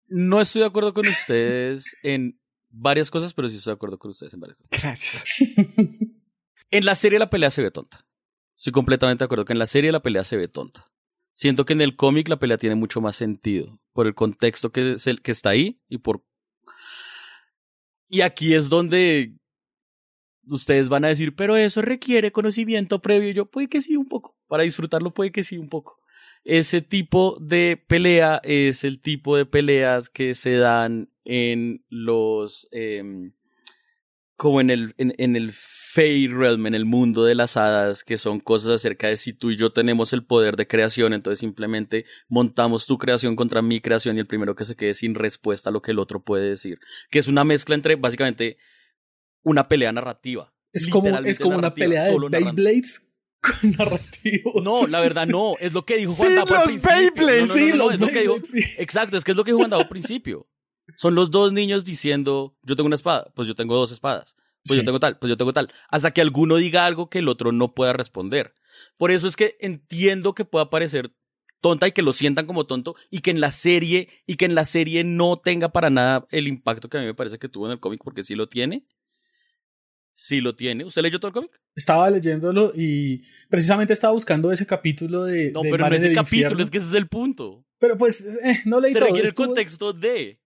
[0.08, 4.10] No estoy de acuerdo con ustedes en varias cosas, pero sí estoy de acuerdo con
[4.10, 4.82] ustedes en varias cosas.
[4.82, 5.24] Gracias.
[6.72, 8.06] En la serie la pelea se ve tonta.
[8.56, 10.86] Estoy completamente de acuerdo que en la serie la pelea se ve tonta.
[11.32, 14.92] Siento que en el cómic la pelea tiene mucho más sentido por el contexto que,
[14.92, 16.22] es el, que está ahí y por...
[18.08, 19.34] Y aquí es donde
[20.46, 23.30] ustedes van a decir, pero eso requiere conocimiento previo.
[23.30, 24.36] Yo, puede que sí, un poco.
[24.48, 26.00] Para disfrutarlo, puede que sí, un poco.
[26.44, 32.68] Ese tipo de pelea es el tipo de peleas que se dan en los...
[32.72, 33.32] em,
[34.36, 35.52] como en el, en, en el
[35.94, 39.56] Realm, en el mundo de las hadas, que son cosas acerca de si tú y
[39.58, 44.20] yo tenemos el poder de creación, entonces simplemente montamos tu creación contra mi creación y
[44.20, 46.78] el primero que se quede sin respuesta a lo que el otro puede decir.
[47.10, 48.56] Que es una mezcla entre básicamente
[49.42, 50.52] una pelea narrativa.
[50.72, 52.16] Es como, es como una pelea de.
[52.28, 53.06] Beyblades
[53.40, 54.62] con narrativos.
[54.62, 57.26] No, la verdad no, es lo que dijo Juan Sí, al los principio.
[57.26, 58.36] Beyblades, No, no, no, sí, los es lo que dijo.
[58.44, 58.58] Sí.
[58.78, 60.46] Exacto, es que es lo que dijo Juan Dapo al principio.
[60.96, 64.34] Son los dos niños diciendo, yo tengo una espada, pues yo tengo dos espadas.
[64.64, 64.76] Pues Sí.
[64.76, 65.72] yo tengo tal, pues yo tengo tal.
[65.88, 68.54] Hasta que alguno diga algo que el otro no pueda responder.
[68.98, 71.12] Por eso es que entiendo que pueda parecer
[71.60, 74.54] tonta y que lo sientan como tonto y que en la serie y que en
[74.54, 77.66] la serie no tenga para nada el impacto que a mí me parece que tuvo
[77.66, 78.86] en el cómic porque sí lo tiene.
[80.22, 80.84] Sí lo tiene.
[80.84, 81.50] ¿Usted leyó todo el cómic?
[81.74, 86.20] Estaba leyéndolo y precisamente estaba buscando ese capítulo de No, de pero no ese capítulo,
[86.42, 86.62] Infierno.
[86.62, 87.64] es que ese es el punto.
[87.78, 89.08] Pero pues eh, no leí Se todo.
[89.08, 90.38] requiere el contexto de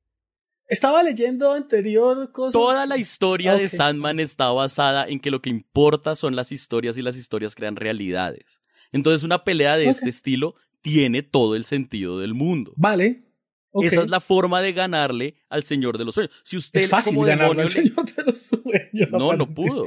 [0.68, 2.52] Estaba leyendo anterior cosas.
[2.52, 3.66] Toda la historia Ah, de.
[3.66, 7.74] Sandman está basada en que lo que importa son las historias y las historias crean
[7.74, 8.60] realidades.
[8.92, 12.72] Entonces una pelea de este estilo tiene todo el sentido del mundo.
[12.76, 13.23] Vale.
[13.82, 16.34] Esa es la forma de ganarle al Señor de los Sueños.
[16.44, 19.10] Si usted Es fácil como ganarle demonio al Señor de los Sueños.
[19.12, 19.84] No, no pudo.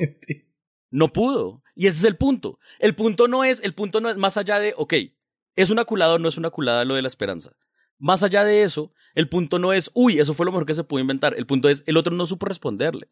[0.89, 1.63] No pudo.
[1.76, 2.60] Y ese es el punto.
[2.80, 4.93] El punto no es, el punto no es más allá de, ok,
[5.56, 7.56] ¿es una culada o no es una culada lo de la esperanza?
[8.00, 10.84] Más allá de eso, el punto no es, uy, eso fue lo mejor que se
[10.84, 11.34] pudo inventar.
[11.38, 13.10] El punto es, el otro no supo responderle.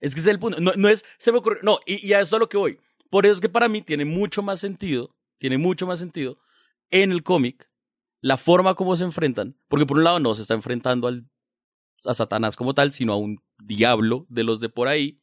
[0.00, 0.60] Es que ese es el punto.
[0.60, 2.56] No, no es, se me ocurrió, no, y, y a eso es a lo que
[2.56, 2.78] voy.
[3.10, 6.38] Por eso es que para mí tiene mucho más sentido, tiene mucho más sentido
[6.90, 7.68] en el cómic,
[8.24, 11.28] la forma como se enfrentan, porque por un lado no se está enfrentando al,
[12.06, 15.20] a Satanás como tal, sino a un diablo de los de por ahí,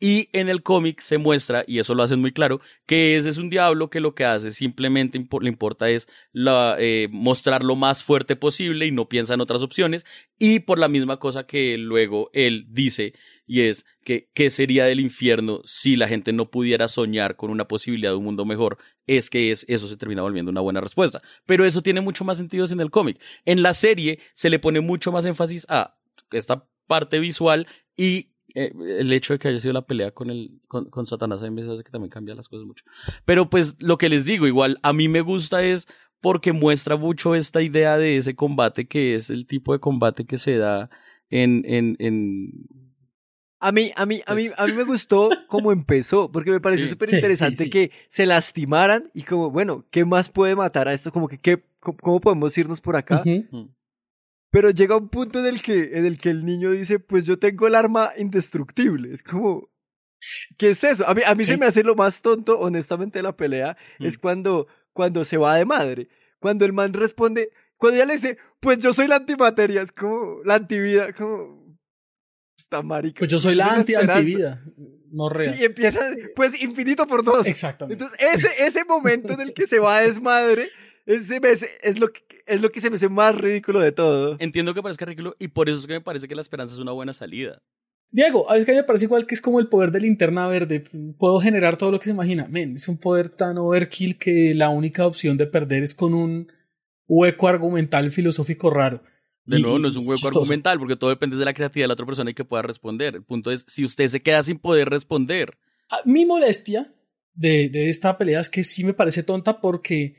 [0.00, 3.36] y en el cómic se muestra, y eso lo hacen muy claro, que ese es
[3.36, 8.02] un diablo que lo que hace simplemente le importa es la, eh, mostrar lo más
[8.02, 10.06] fuerte posible y no piensa en otras opciones.
[10.38, 13.12] Y por la misma cosa que luego él dice,
[13.46, 17.68] y es que qué sería del infierno si la gente no pudiera soñar con una
[17.68, 21.20] posibilidad de un mundo mejor, es que es, eso se termina volviendo una buena respuesta.
[21.44, 23.20] Pero eso tiene mucho más sentido en el cómic.
[23.44, 25.98] En la serie se le pone mucho más énfasis a
[26.30, 30.60] esta parte visual y eh, el hecho de que haya sido la pelea con el
[30.68, 32.84] con, con Satanás a mí me hace que también cambia las cosas mucho.
[33.24, 35.86] Pero pues lo que les digo, igual a mí me gusta es
[36.20, 40.36] porque muestra mucho esta idea de ese combate que es el tipo de combate que
[40.36, 40.90] se da
[41.30, 42.66] en, en, en
[43.58, 46.88] A mí, a mí, a mí, a mí me gustó cómo empezó, porque me pareció
[46.88, 47.70] súper sí, interesante sí, sí.
[47.70, 51.12] que se lastimaran y como, bueno, ¿qué más puede matar a esto?
[51.12, 53.22] Como que, ¿qué, cómo, podemos irnos por acá?
[53.24, 53.70] Ujú.
[54.50, 57.38] Pero llega un punto en el que, en el que el niño dice, pues yo
[57.38, 59.12] tengo el arma indestructible.
[59.14, 59.68] Es como,
[60.58, 61.06] ¿qué es eso?
[61.06, 64.18] A mí, a mí se me hace lo más tonto, honestamente, de la pelea, es
[64.18, 66.08] cuando, cuando se va de madre.
[66.40, 70.42] Cuando el man responde, cuando ella le dice, pues yo soy la antimateria, es como,
[70.44, 71.76] la antivida, como,
[72.58, 73.18] está marica.
[73.20, 74.64] Pues yo soy es la anti antivida.
[75.12, 75.54] No real.
[75.54, 76.00] Sí, y empieza,
[76.36, 77.46] pues infinito por dos.
[77.46, 78.02] Exactamente.
[78.04, 80.68] Entonces, ese, ese momento en el que se va a desmadre,
[81.06, 83.92] ese me hace- es, lo que, es lo que se me hace más ridículo de
[83.92, 84.36] todo.
[84.38, 86.80] entiendo que parezca ridículo y por eso es que me parece que la esperanza es
[86.80, 87.62] una buena salida.
[88.12, 90.00] Diego, a veces que a mí me parece igual que es como el poder de
[90.00, 90.84] linterna verde.
[91.16, 92.48] Puedo generar todo lo que se imagina.
[92.48, 96.50] Men, es un poder tan overkill que la única opción de perder es con un
[97.06, 99.02] hueco argumental filosófico raro.
[99.44, 100.40] De nuevo, no es un hueco chistoso.
[100.40, 103.14] argumental porque todo depende de la creatividad de la otra persona y que pueda responder.
[103.14, 105.56] El punto es, si usted se queda sin poder responder,
[105.88, 106.92] Ah, Mi molestia
[107.34, 110.16] de, de esta pelea es que sí me parece tonta porque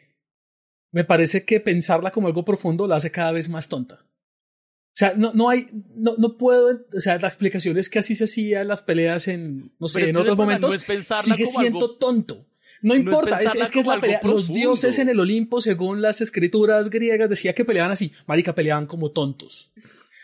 [0.92, 4.06] me parece que pensarla como algo profundo la hace cada vez más tonta.
[4.94, 8.14] O sea, no, no hay, no, no puedo, o sea, la explicación es que así
[8.14, 10.70] se hacían las peleas en, no sé, en otros momentos.
[10.70, 12.46] no es pensarla sigue siendo algo- tonto.
[12.82, 14.02] No importa, es, que es la.
[14.24, 18.12] Los dioses en el Olimpo, según las escrituras griegas, decía que peleaban así.
[18.26, 19.72] Marica, peleaban como tontos.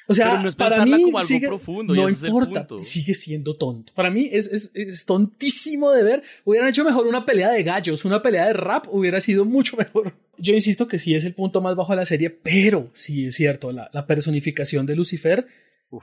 [0.09, 3.55] O sea, Pero no es para mí como algo sigue- profundo, No importa, sigue siendo
[3.57, 3.91] tonto.
[3.93, 6.23] Para mí es, es, es tontísimo de ver.
[6.45, 10.13] Hubieran hecho mejor una pelea de gallos, una pelea de rap hubiera sido mucho mejor.
[10.37, 13.35] Yo insisto que sí es el punto más bajo de la serie, pero sí es
[13.35, 15.45] cierto, la, la personificación de Lucifer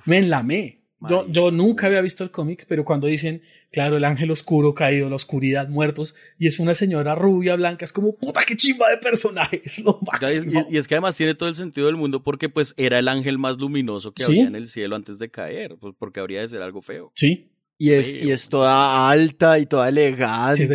[0.04, 0.83] me enlamé.
[1.08, 5.10] Yo, yo nunca había visto el cómic, pero cuando dicen, claro, el ángel oscuro caído,
[5.10, 8.96] la oscuridad, muertos, y es una señora rubia, blanca, es como, puta, qué chimba de
[8.96, 10.66] personaje, es lo y, máximo.
[10.70, 13.08] y- y es que además tiene todo el sentido del mundo porque pues era el
[13.08, 14.32] ángel más luminoso que Sí.
[14.32, 17.12] había en el cielo antes de caer, pues porque habría de ser algo feo.
[17.14, 17.50] Sí.
[17.76, 20.66] Y es, y es toda alta y toda elegante.
[20.68, 20.74] Sí,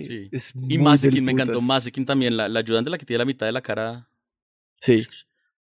[0.00, 0.28] es sí.
[0.32, 3.46] Es Y Masekin, me encantó Masekin también, la, la ayudante la que tiene la mitad
[3.46, 4.08] de la cara.
[4.80, 5.04] Sí.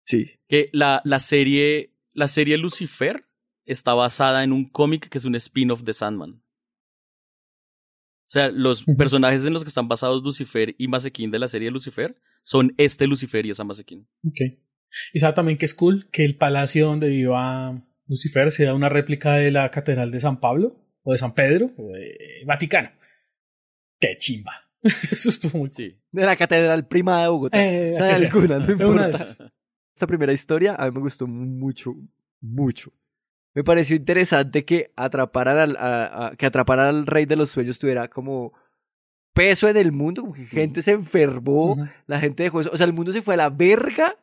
[0.03, 0.31] Sí.
[0.49, 3.23] Que la, la serie, la serie Lucifer
[3.65, 6.41] está basada en un cómic que es un spin-off de Sandman.
[8.28, 11.69] O sea, los personajes en los que están basados Lucifer y Masekin de la serie
[11.69, 14.08] Lucifer son este Lucifer y esa Masekin.
[14.28, 14.60] Ok.
[15.13, 19.34] Y sabe también que es cool que el palacio donde viva Lucifer sea una réplica
[19.34, 22.89] de la Catedral de San Pablo, o de San Pedro, o de Vaticano.
[23.99, 24.54] ¡Qué chimba!
[24.84, 25.95] Eso estuvo muy sí.
[26.12, 27.58] De la Catedral Prima de Bogotá.
[27.63, 28.28] Eh, O sea, que sea.
[28.28, 29.23] alguna, no De una de importa.
[29.34, 29.51] esas.
[29.95, 31.95] Esta primera historia a mí me gustó mucho,
[32.41, 32.91] mucho.
[33.56, 37.80] Me pareció interesante que atraparan al, a- a- que atraparan al rey de los sueños
[37.80, 38.54] tuviera como
[39.34, 41.76] peso en el mundo, como que gente se enfermó,
[42.08, 44.18] la gente dejó eso, o sea, el mundo se fue a la verga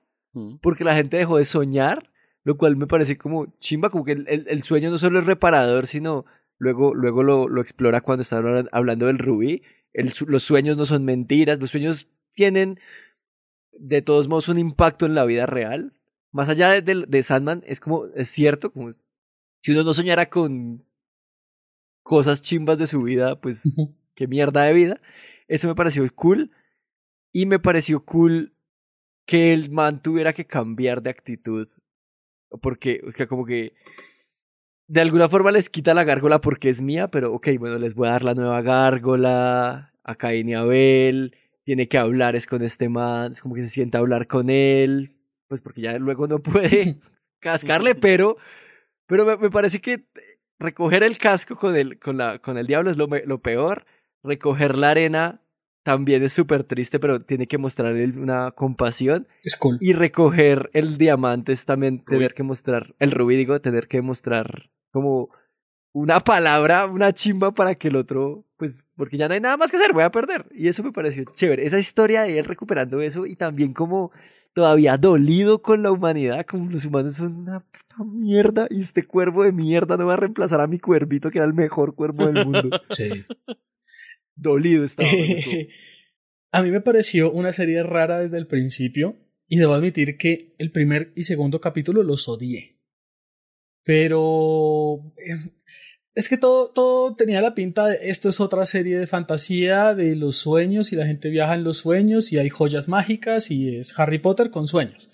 [0.62, 2.08] porque la gente dejó de soñar,
[2.44, 5.26] lo cual me parece como chimba, como que el, el- el sueño no solo es
[5.26, 6.24] reparador, sino
[6.58, 9.62] luego, luego lo, lo explora cuando están hablan- hablando del rubí.
[9.92, 12.78] El los sueños no son mentiras, los sueños tienen
[13.72, 15.92] de todos modos un impacto en la vida real.
[16.30, 18.94] Más allá de, de- de Sandman, es como, es cierto, como
[19.62, 20.84] si uno no soñara con
[22.02, 23.62] cosas chimbas de su vida, pues
[24.14, 25.00] qué mierda de vida.
[25.48, 26.50] Eso me pareció cool.
[27.32, 28.52] Y me pareció cool
[29.26, 31.68] que el man tuviera que cambiar de actitud.
[32.60, 33.72] Porque, o sea, como que
[34.88, 38.08] de alguna forma les quita la gárgola porque es mía, pero ok, bueno, les voy
[38.08, 41.34] a dar la nueva gárgola a Caín y Abel.
[41.64, 44.50] Tiene que hablar es con este man, es como que se sienta a hablar con
[44.50, 45.14] él,
[45.48, 46.98] pues porque ya luego no puede
[47.40, 48.36] cascarle, pero,
[49.06, 50.06] pero me, me parece que
[50.58, 53.84] recoger el casco con el, con la, con el diablo es lo, lo peor.
[54.22, 55.42] Recoger la arena
[55.82, 59.26] también es súper triste, pero tiene que mostrar una compasión.
[59.42, 59.78] Es cool.
[59.80, 64.70] Y recoger el diamante es también tener que mostrar, el rubí digo, tener que mostrar
[64.92, 65.30] como
[65.92, 69.70] una palabra, una chimba para que el otro, pues, porque ya no hay nada más
[69.70, 70.46] que hacer, voy a perder.
[70.52, 71.66] Y eso me pareció chévere.
[71.66, 74.12] Esa historia de él recuperando eso y también como
[74.54, 79.44] todavía dolido con la humanidad, como los humanos son una puta mierda y este cuervo
[79.44, 82.46] de mierda no va a reemplazar a mi cuervito que era el mejor cuervo del
[82.46, 82.68] mundo.
[82.90, 83.24] Sí.
[84.34, 85.08] Dolido estaba.
[86.54, 89.16] A mí me pareció una serie rara desde el principio
[89.48, 92.78] y debo admitir que el primer y segundo capítulo los odié.
[93.84, 95.50] Pero eh,
[96.14, 100.14] es que todo, todo tenía la pinta de esto es otra serie de fantasía de
[100.16, 103.98] los sueños y la gente viaja en los sueños y hay joyas mágicas y es
[103.98, 105.08] Harry Potter con sueños.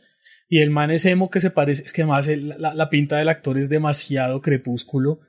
[0.49, 3.17] Y el man es emo que se parece, es que además el- la, la pinta
[3.19, 5.21] del actor es demasiado crepúsculo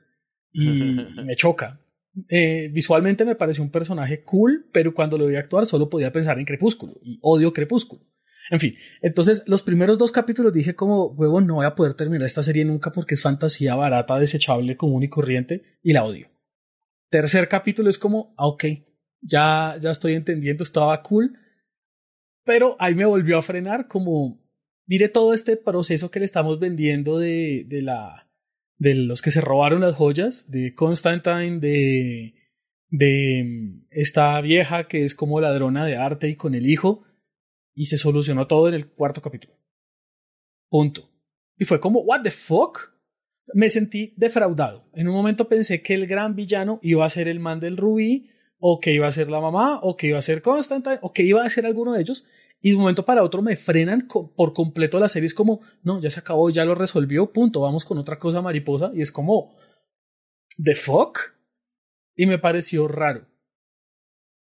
[0.52, 1.80] y, y me choca.
[2.28, 6.38] Eh, visualmente me pareció un personaje cool, pero cuando lo vi actuar solo podía pensar
[6.40, 8.02] en Crepúsculo y odio Crepúsculo.
[8.50, 12.26] En fin, entonces los primeros dos capítulos dije como, huevo, no voy a poder terminar
[12.26, 16.28] esta serie nunca porque es fantasía barata, desechable, común y corriente y la odio.
[17.10, 18.64] Tercer capítulo es como, ah, ok,
[19.22, 21.38] ya, ya estoy entendiendo, estaba cool,
[22.44, 24.44] pero ahí me volvió a frenar como,
[24.86, 28.28] mire todo este proceso que le estamos vendiendo de, de la,
[28.78, 32.34] de los que se robaron las joyas, de Constantine, de,
[32.88, 37.04] de mm, esta vieja que es como ladrona de arte y con el hijo,
[37.74, 39.54] y se solucionó todo en el cuarto capítulo.
[40.68, 41.10] Punto.
[41.56, 42.92] Y fue como, what the fuck?
[43.52, 44.88] Me sentí defraudado.
[44.92, 48.30] En un momento pensé que el gran villano iba a ser el man del rubí,
[48.58, 51.22] o que iba a ser la mamá, o que iba a ser Constantine, o que
[51.22, 52.24] iba a ser alguno de ellos,
[52.60, 55.26] y de un momento para otro me frenan por completo la serie.
[55.26, 58.90] Es como, no, ya se acabó, ya lo resolvió, punto, vamos con otra cosa mariposa.
[58.94, 59.56] Y es como,
[60.62, 61.18] ¿the fuck?
[62.14, 63.26] Y me pareció raro.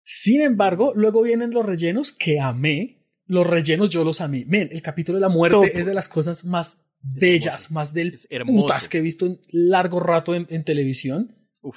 [0.04, 3.01] Sin embargo, luego vienen los rellenos que amé.
[3.32, 4.44] Los rellenos yo los amé.
[4.46, 5.64] Men, el capítulo de la muerte Top.
[5.72, 10.34] es de las cosas más bellas, más del putas que he visto en largo rato
[10.34, 11.34] en, en televisión.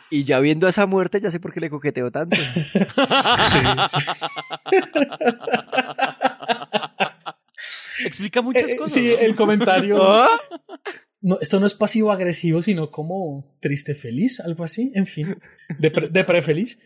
[0.10, 2.36] Y ya viendo esa muerte, ya sé por qué le coqueteo tanto.
[8.06, 8.94] Explica muchas Eh, cosas.
[8.94, 9.98] Sí, el comentario.
[10.02, 10.30] ¿Ah?
[11.22, 14.92] No, esto no es pasivo agresivo, sino como triste feliz, algo así.
[14.94, 15.38] En fin,
[15.80, 16.80] de, pre, de prefeliz.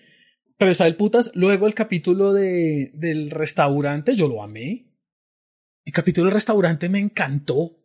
[0.59, 1.31] Pero está el putas.
[1.33, 4.85] Luego el capítulo de, del restaurante, yo lo amé.
[5.85, 7.77] El capítulo del restaurante me encantó.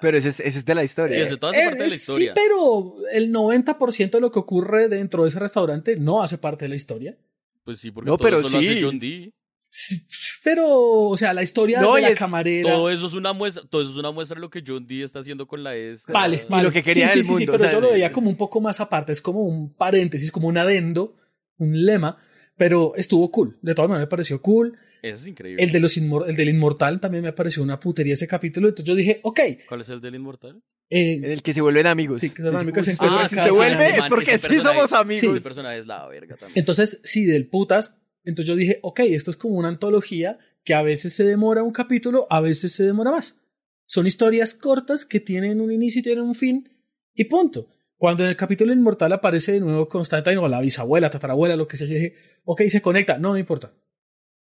[0.00, 1.14] Pero ese es, ese es de la historia.
[1.16, 2.32] Sí, hace Eh, parte de la sí, historia.
[2.34, 6.70] pero el 90% de lo que ocurre dentro de ese restaurante no hace parte de
[6.70, 7.18] la historia.
[7.64, 8.80] Pues sí, porque No, todo pero eso lo hace sí.
[8.82, 9.32] John Dee.
[9.74, 10.02] Sí,
[10.44, 12.70] Pero, o sea, la historia No, de y la es- camarera.
[12.70, 15.02] Todo eso es una muestra, todo eso es una muestra de lo que John Dee
[15.02, 16.12] está haciendo con la esta.
[16.12, 16.64] Vale, Y vale.
[16.64, 17.92] lo que quería sí, sí, del sí, sí, mundo, pero o sea, yo lo sí,
[17.94, 21.16] veía es- como un poco más aparte, es como un paréntesis, como un adendo,
[21.58, 22.16] un lema,
[22.56, 23.58] pero estuvo cool.
[23.62, 24.76] De todas maneras me pareció cool.
[25.02, 25.62] Eso es increíble.
[25.62, 28.68] El, de los inmor- el del inmortal también me pareció una putería ese capítulo.
[28.68, 29.40] Entonces yo dije, ok.
[29.68, 30.62] ¿Cuál es el del inmortal?
[30.90, 32.20] eh, En el que se vuelven amigos.
[32.20, 34.92] Sí, que son amigos, se Uy, encuentran si cada se vuelve es porque sí somos
[34.92, 35.34] amigos.
[35.34, 36.58] Ese personaje es la verga también.
[36.58, 37.98] entonces, sí, del putas.
[38.24, 41.72] Entonces yo dije, ok, esto es como una antología que a veces se demora un
[41.72, 43.40] capítulo, a veces se demora más.
[43.86, 46.68] Son historias cortas que tienen un inicio y tienen un fin,
[47.16, 47.68] y punto.
[48.02, 51.76] Cuando en el capítulo inmortal aparece de nuevo Constantine o la bisabuela, tatarabuela, lo que
[51.76, 53.16] sea, yo dije, ok, se conecta.
[53.16, 53.76] No, no importa.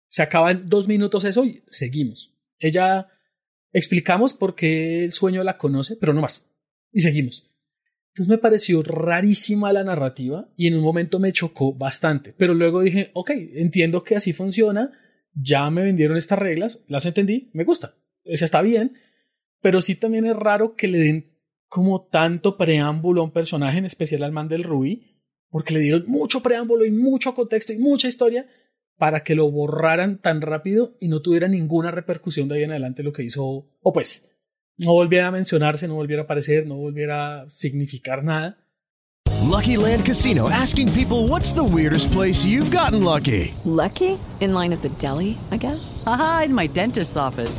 [0.08, 2.34] Se acaba en dos minutos eso y seguimos.
[2.58, 3.08] Ella
[3.70, 6.50] explicamos por qué el sueño la conoce, pero no más.
[6.92, 7.52] Y seguimos.
[8.14, 12.32] Entonces me pareció rarísima la narrativa y en un momento me chocó bastante.
[12.32, 14.92] Pero luego dije, ok, entiendo que así funciona,
[15.34, 17.96] ya me vendieron estas reglas, las entendí, me gusta.
[18.24, 18.94] Eso está bien,
[19.60, 21.31] pero sí también es raro que le den
[21.72, 25.16] como tanto preámbulo a un personaje, en especial al man del Rubí,
[25.48, 28.46] porque le dieron mucho preámbulo y mucho contexto y mucha historia
[28.98, 33.02] para que lo borraran tan rápido y no tuviera ninguna repercusión de ahí en adelante
[33.02, 34.30] lo que hizo, o pues,
[34.76, 38.58] no volviera a mencionarse, no volviera a aparecer, no volviera a significar nada.
[39.42, 43.54] Lucky Land Casino asking people what's the weirdest place you've gotten lucky?
[43.64, 44.18] Lucky?
[44.40, 46.02] In line at the deli, I guess?
[46.06, 47.58] Aha, in my dentist's office.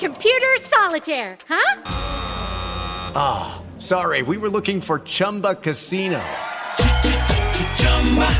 [0.00, 1.82] Computer solitaire, huh?
[3.14, 3.20] Ah,
[3.60, 4.22] oh, sorry.
[4.22, 6.18] We were looking for Chumba Casino.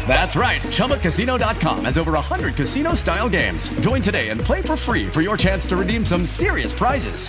[0.09, 0.63] That's right.
[0.63, 3.69] ChumbaCasino.com has over 100 casino style games.
[3.81, 7.29] Join today and play for free for your chance to redeem some serious prizes.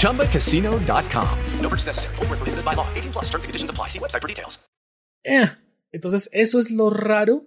[0.00, 1.38] ChumbaCasino.com.
[1.60, 2.16] No purchase necessary.
[2.16, 2.88] Full prohibited by law.
[2.96, 3.86] 18 plus terms and conditions apply.
[3.86, 4.58] See website for details.
[5.24, 5.46] Eh,
[5.92, 7.44] entonces, eso es lo raro,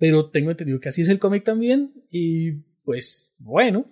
[0.00, 1.92] pero tengo entendido que así es el cómic también.
[2.10, 3.86] Y pues, bueno.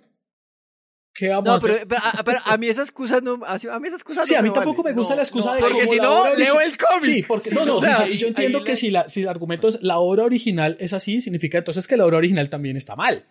[1.17, 1.71] ¿Qué vamos no, a hacer?
[1.71, 3.39] pero, pero, a, pero a mí esa excusa no.
[3.45, 4.93] A mí esa excusa Sí, no a mí tampoco vale.
[4.93, 7.03] me gusta No, la excusa no, de Porque si no, leo el cómic.
[7.03, 9.07] Sí, porque, Sí, no, no, o sea, sí, y yo entiendo le- que si, la,
[9.07, 12.49] si el argumento es la obra original es así, significa entonces que la obra original
[12.49, 13.25] también está mal.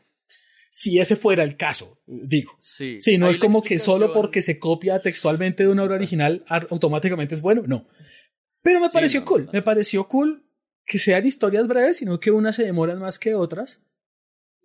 [0.70, 2.57] Si ese fuera el caso, digo.
[2.59, 6.43] Sí, Sí, no es como que solo porque se copia textualmente de una obra original
[6.49, 7.87] automáticamente es bueno, no.
[8.62, 10.49] Pero me pareció cool, me pareció cool
[10.87, 13.82] que sean historias breves, sino que unas se demoran más que otras.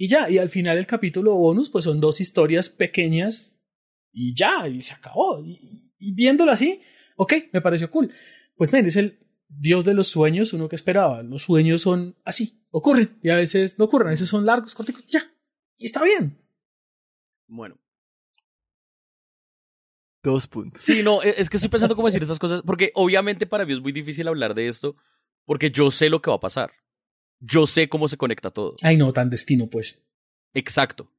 [0.01, 3.53] Y ya, y al final el capítulo bonus, pues son dos historias pequeñas
[4.13, 5.43] y ya, y se acabó.
[5.43, 6.81] Y, viéndolo así,
[7.17, 8.09] ok, me pareció cool.
[8.55, 9.19] Pues ven, es el
[9.49, 11.21] dios de los sueños, uno que esperaba.
[11.21, 15.05] Los sueños son así, ocurren, y a veces no ocurren, a veces son largos, corticos,
[15.05, 15.33] ya.
[15.77, 16.41] Y está bien.
[17.47, 17.77] Bueno.
[20.23, 20.81] Dos puntos.
[20.81, 23.73] Sí, no, e- es que estoy pensando cómo decir estas cosas, porque obviamente para mí
[23.73, 24.95] es muy difícil hablar de esto,
[25.43, 26.71] porque yo sé lo que va a pasar.
[27.39, 28.75] Yo sé cómo se conecta todo.
[28.81, 30.03] Ay, no, tan destino, pues.
[30.53, 31.11] Exacto.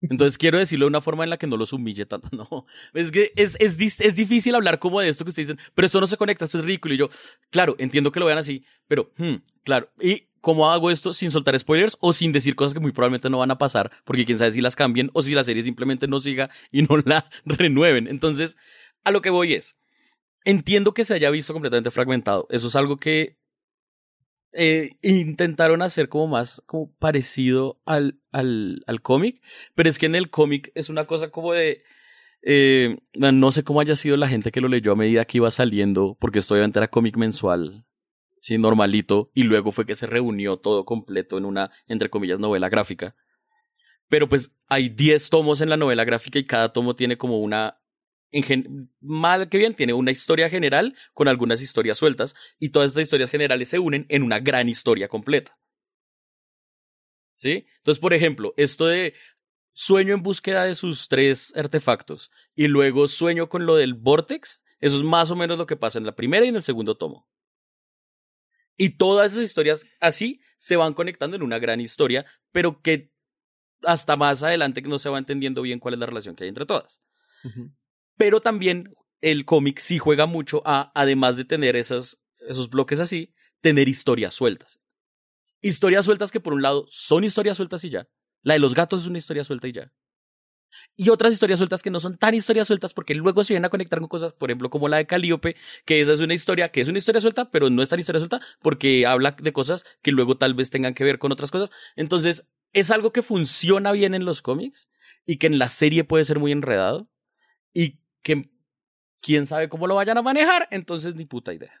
[0.00, 2.28] Entonces quiero decirlo de una forma en la que no los humille tanto.
[2.38, 5.86] No, es que es, es, es difícil hablar como de esto que ustedes dicen, pero
[5.86, 6.94] esto no se conecta, esto es ridículo.
[6.94, 7.08] Y yo,
[7.50, 9.90] claro, entiendo que lo vean así, pero, hmm, claro.
[10.00, 13.38] ¿Y cómo hago esto sin soltar spoilers o sin decir cosas que muy probablemente no
[13.38, 13.90] van a pasar?
[14.04, 16.98] Porque quién sabe si las cambien o si la serie simplemente no siga y no
[16.98, 18.06] la renueven.
[18.06, 18.56] Entonces,
[19.02, 19.76] a lo que voy es,
[20.44, 22.46] entiendo que se haya visto completamente fragmentado.
[22.50, 23.37] Eso es algo que
[24.52, 29.42] eh, intentaron hacer como más como parecido al, al, al cómic,
[29.74, 31.82] pero es que en el cómic es una cosa como de...
[32.42, 35.50] eh, no sé cómo haya sido la gente que lo leyó a medida que iba
[35.50, 37.84] saliendo, porque esto obviamente era cómic mensual,
[38.38, 42.68] sí, normalito, y luego fue que se reunió todo completo en una, entre comillas, novela
[42.68, 43.14] gráfica.
[44.08, 47.78] Pero pues hay 10 tomos en la novela gráfica y cada tomo tiene como una
[49.00, 53.30] mal que bien, tiene una historia general con algunas historias sueltas y todas estas historias
[53.30, 55.58] generales se unen en una gran historia completa.
[57.34, 57.66] ¿Sí?
[57.78, 59.14] Entonces, por ejemplo, esto de
[59.72, 64.96] sueño en búsqueda de sus tres artefactos y luego sueño con lo del vortex, eso
[64.96, 67.28] es más o menos lo que pasa en la primera y en el segundo tomo.
[68.76, 73.12] Y todas esas historias así se van conectando en una gran historia, pero que
[73.82, 76.66] hasta más adelante no se va entendiendo bien cuál es la relación que hay entre
[76.66, 77.00] todas
[78.18, 82.18] pero también el cómic sí juega mucho a, además de tener esos
[82.70, 84.80] bloques así, tener historias sueltas.
[85.60, 88.06] Historias sueltas que por un lado son historias sueltas y ya.
[88.42, 89.92] La de los gatos es una historia suelta y ya.
[90.96, 93.70] Y otras historias sueltas que no son tan historias sueltas porque luego se vienen a
[93.70, 96.82] conectar con cosas, por ejemplo, como la de Calíope, que esa es una historia que
[96.82, 100.12] es una historia suelta, pero no es tan historia suelta porque habla de cosas que
[100.12, 101.70] luego tal vez tengan que ver con otras cosas.
[101.96, 104.88] Entonces, es algo que funciona bien en los cómics
[105.24, 107.08] y que en la serie puede ser muy enredado
[107.72, 108.50] y que
[109.20, 111.72] quién sabe cómo lo vayan a manejar, entonces ni puta idea.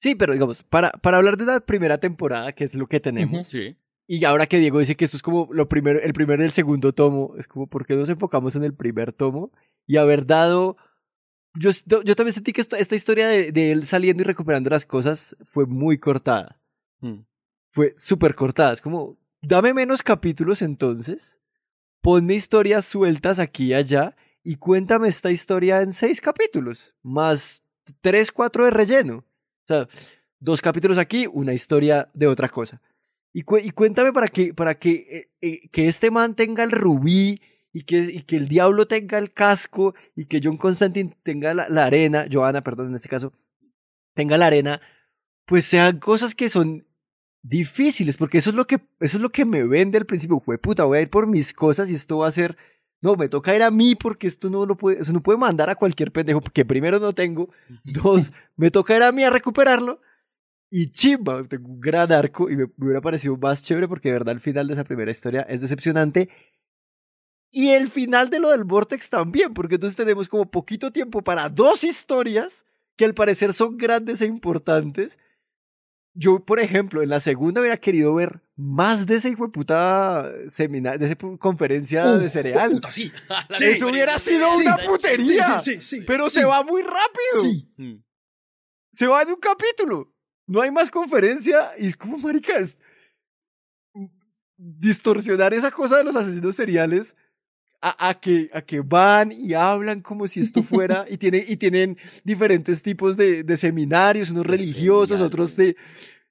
[0.00, 3.48] Sí, pero digamos, para, para hablar de la primera temporada, que es lo que tenemos,
[3.50, 3.76] Sí.
[4.06, 6.52] y ahora que Diego dice que esto es como lo primero, el primero y el
[6.52, 9.52] segundo tomo, es como, ¿por qué nos enfocamos en el primer tomo?
[9.86, 10.76] Y haber dado...
[11.54, 11.70] Yo,
[12.04, 15.36] yo también sentí que esto- esta historia de, de él saliendo y recuperando las cosas
[15.46, 16.60] fue muy cortada.
[17.00, 17.22] Mm.
[17.70, 18.74] Fue súper cortada.
[18.74, 21.40] Es como, dame menos capítulos entonces,
[22.00, 24.14] ponme historias sueltas aquí y allá,
[24.48, 27.62] y cuéntame esta historia en seis capítulos, más
[28.00, 29.16] tres, cuatro de relleno.
[29.16, 29.88] O sea,
[30.40, 32.80] dos capítulos aquí, una historia de otra cosa.
[33.34, 37.42] Y, y cuéntame para que, para que, eh, eh, que este man tenga el rubí
[37.74, 41.68] y que, y que el diablo tenga el casco y que John Constantine tenga la,
[41.68, 43.34] la arena, Johanna, perdón, en este caso,
[44.14, 44.80] tenga la arena,
[45.44, 46.86] pues sean cosas que son
[47.42, 50.40] difíciles, porque eso es lo que, eso es lo que me vende al principio.
[50.40, 52.56] Fue puta, voy a ir por mis cosas y esto va a ser
[53.00, 55.70] no, me toca ir a mí porque esto no lo puede, eso no puede mandar
[55.70, 57.50] a cualquier pendejo, porque primero no tengo,
[57.84, 60.00] dos, me toca ir a mí a recuperarlo,
[60.70, 64.14] y chimba, tengo un gran arco, y me, me hubiera parecido más chévere porque de
[64.14, 66.28] verdad el final de esa primera historia es decepcionante,
[67.50, 71.48] y el final de lo del Vortex también, porque entonces tenemos como poquito tiempo para
[71.48, 72.64] dos historias
[72.96, 75.18] que al parecer son grandes e importantes.
[76.20, 80.28] Yo, por ejemplo, en la segunda hubiera querido ver más de esa hijo de puta
[80.48, 82.72] seminario, de esa conferencia Uh, de cereal.
[82.72, 83.12] puta, sí.
[83.50, 85.60] Sí, Eso hubiera sido Sí, una putería.
[85.60, 87.62] sí, sí, sí, pero se va muy rápido.
[87.76, 88.02] Mm.
[88.92, 90.12] Se va de un capítulo.
[90.48, 91.72] No hay más conferencia.
[91.78, 92.78] Y es como, marica, es-
[94.56, 97.14] distorsionar esa cosa de los asesinos seriales
[97.80, 101.56] a, a que, a que van y hablan como si esto fuera y, tiene, y
[101.56, 105.76] tienen diferentes tipos de, de seminarios, unos religiosos, otros de...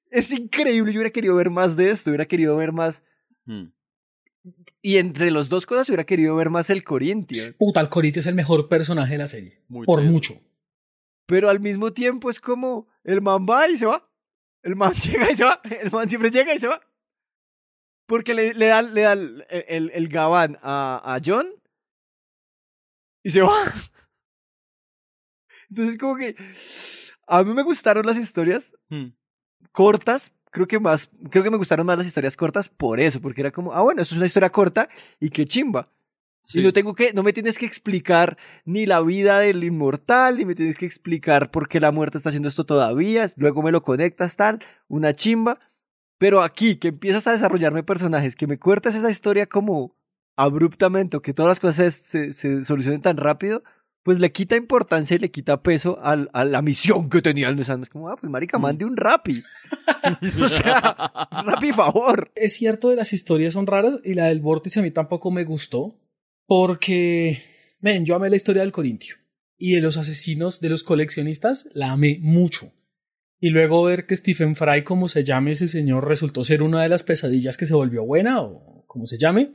[0.10, 3.04] Es increíble, yo hubiera querido ver más de esto, hubiera querido ver más...
[3.46, 3.66] Mm.
[4.82, 7.54] Y entre los dos cosas hubiera querido ver más el Corintio.
[7.58, 9.62] Puta, el Corintio es el mejor personaje de la serie.
[9.68, 10.40] Muy por mucho.
[11.26, 14.10] Pero al mismo tiempo es como el man va y se va.
[14.64, 15.60] El man llega y se va.
[15.64, 16.80] El man siempre llega y se va.
[18.08, 21.48] Porque le, le da, le da el, el, el gabán a, a John
[23.24, 23.54] y se va.
[25.70, 26.36] Entonces como que
[27.28, 29.08] a mí me gustaron las historias Mm.
[29.72, 30.32] cortas.
[30.50, 33.52] Creo que más, creo que me gustaron más las historias cortas por eso, porque era
[33.52, 34.88] como, ah, bueno, esto es una historia corta
[35.20, 35.92] y qué chimba.
[36.42, 36.62] Sí.
[36.62, 40.46] Y no tengo que, no me tienes que explicar ni la vida del inmortal, ni
[40.46, 43.30] me tienes que explicar por qué la muerte está haciendo esto todavía.
[43.36, 45.60] Luego me lo conectas tal, una chimba.
[46.18, 49.96] Pero aquí, que empiezas a desarrollarme personajes, que me cortas esa historia como
[50.36, 53.64] abruptamente, o que todas las cosas se, se solucionen tan rápido,
[54.04, 57.56] pues le quita importancia y le quita peso al- a la misión que tenía el
[57.58, 57.84] Nesano.
[57.84, 59.44] Es como, ah, pues marica, mande un rapi.
[60.44, 61.12] o sea,
[61.46, 62.32] rapi favor.
[62.36, 66.00] Es cierto las historias son raras y la del vórtice a mí tampoco me gustó
[66.48, 67.44] porque,
[67.82, 69.16] ven, yo amé la historia del Corintio
[69.58, 72.72] y de los asesinos, de los coleccionistas, la amé mucho.
[73.40, 76.90] Y luego ver que Stephen Fry, como se llame ese señor, resultó ser una de
[76.90, 79.54] las pesadillas que se volvió buena o como se llame,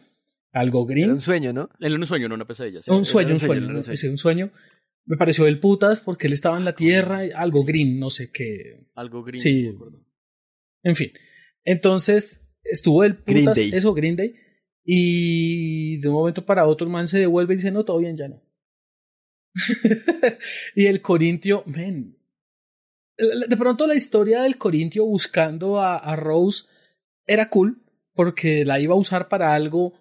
[0.53, 1.07] algo green.
[1.07, 1.69] Era un sueño, ¿no?
[1.81, 2.81] Era un sueño, no una pesadilla.
[2.83, 2.91] sí.
[2.91, 3.95] un sueño, un un sueño, un sueño.
[3.95, 4.53] ese un sueño.
[5.05, 8.87] Me pareció del putas porque él estaba en la tierra, algo green, no sé qué.
[8.95, 9.41] Algo green.
[9.41, 9.63] Sí.
[9.65, 10.07] no me acuerdo.
[10.85, 11.13] En fin.
[11.65, 13.71] Entonces, estuvo el Green putas, Day.
[13.73, 14.35] eso, Green Day.
[14.85, 18.17] Y de un momento para otro, el man se devuelve y dice, no, todo bien,
[18.17, 18.43] ya no.
[20.75, 22.17] y el Corintio, men.
[23.49, 26.65] De pronto la historia del Corintio buscando a, a Rose
[27.27, 27.83] era cool
[28.15, 29.95] porque la iba a usar para algo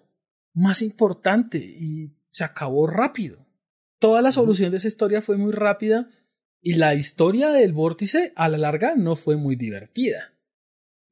[0.54, 3.46] más importante y se acabó rápido.
[3.98, 6.10] Toda la solución de esa historia fue muy rápida
[6.60, 10.32] y la historia del vórtice a la larga no fue muy divertida.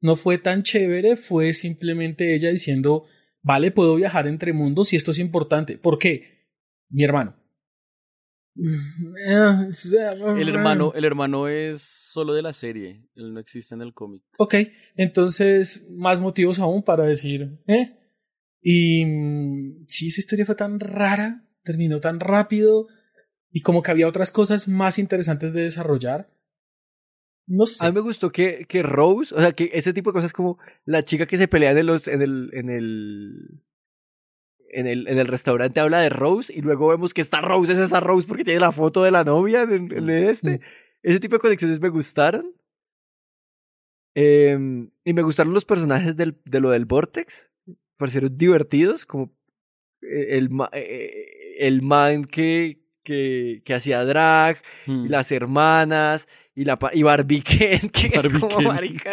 [0.01, 3.05] No fue tan chévere, fue simplemente ella diciendo,
[3.41, 5.77] vale, puedo viajar entre mundos y esto es importante.
[5.77, 6.47] ¿Por qué?
[6.89, 7.40] Mi hermano.
[8.55, 13.07] El hermano, el hermano es solo de la serie.
[13.15, 14.23] Él no existe en el cómic.
[14.37, 14.55] Ok,
[14.95, 17.97] entonces más motivos aún para decir, ¿eh?
[18.61, 22.87] Y mm, sí, esa historia fue tan rara, terminó tan rápido
[23.51, 26.29] y como que había otras cosas más interesantes de desarrollar.
[27.47, 27.85] No sé.
[27.85, 30.57] A mí me gustó que, que Rose, o sea, que ese tipo de cosas como
[30.85, 33.61] la chica que se pelea en, los, en el, en el,
[34.73, 37.79] en el, en el restaurante habla de Rose y luego vemos que esta Rose es
[37.79, 40.61] esa Rose porque tiene la foto de la novia en, en este.
[41.03, 42.53] Ese tipo de conexiones me gustaron.
[44.15, 47.49] Em, y me gustaron los personajes del, de lo del Vortex.
[47.97, 49.31] Parecieron divertidos, como
[50.01, 55.05] eh, el, ma- eh, el man que, que, que hacía drag, Mm.
[55.05, 58.67] y las hermanas, y, la, y Barbie Ken, que es como Ken.
[58.67, 59.11] marica,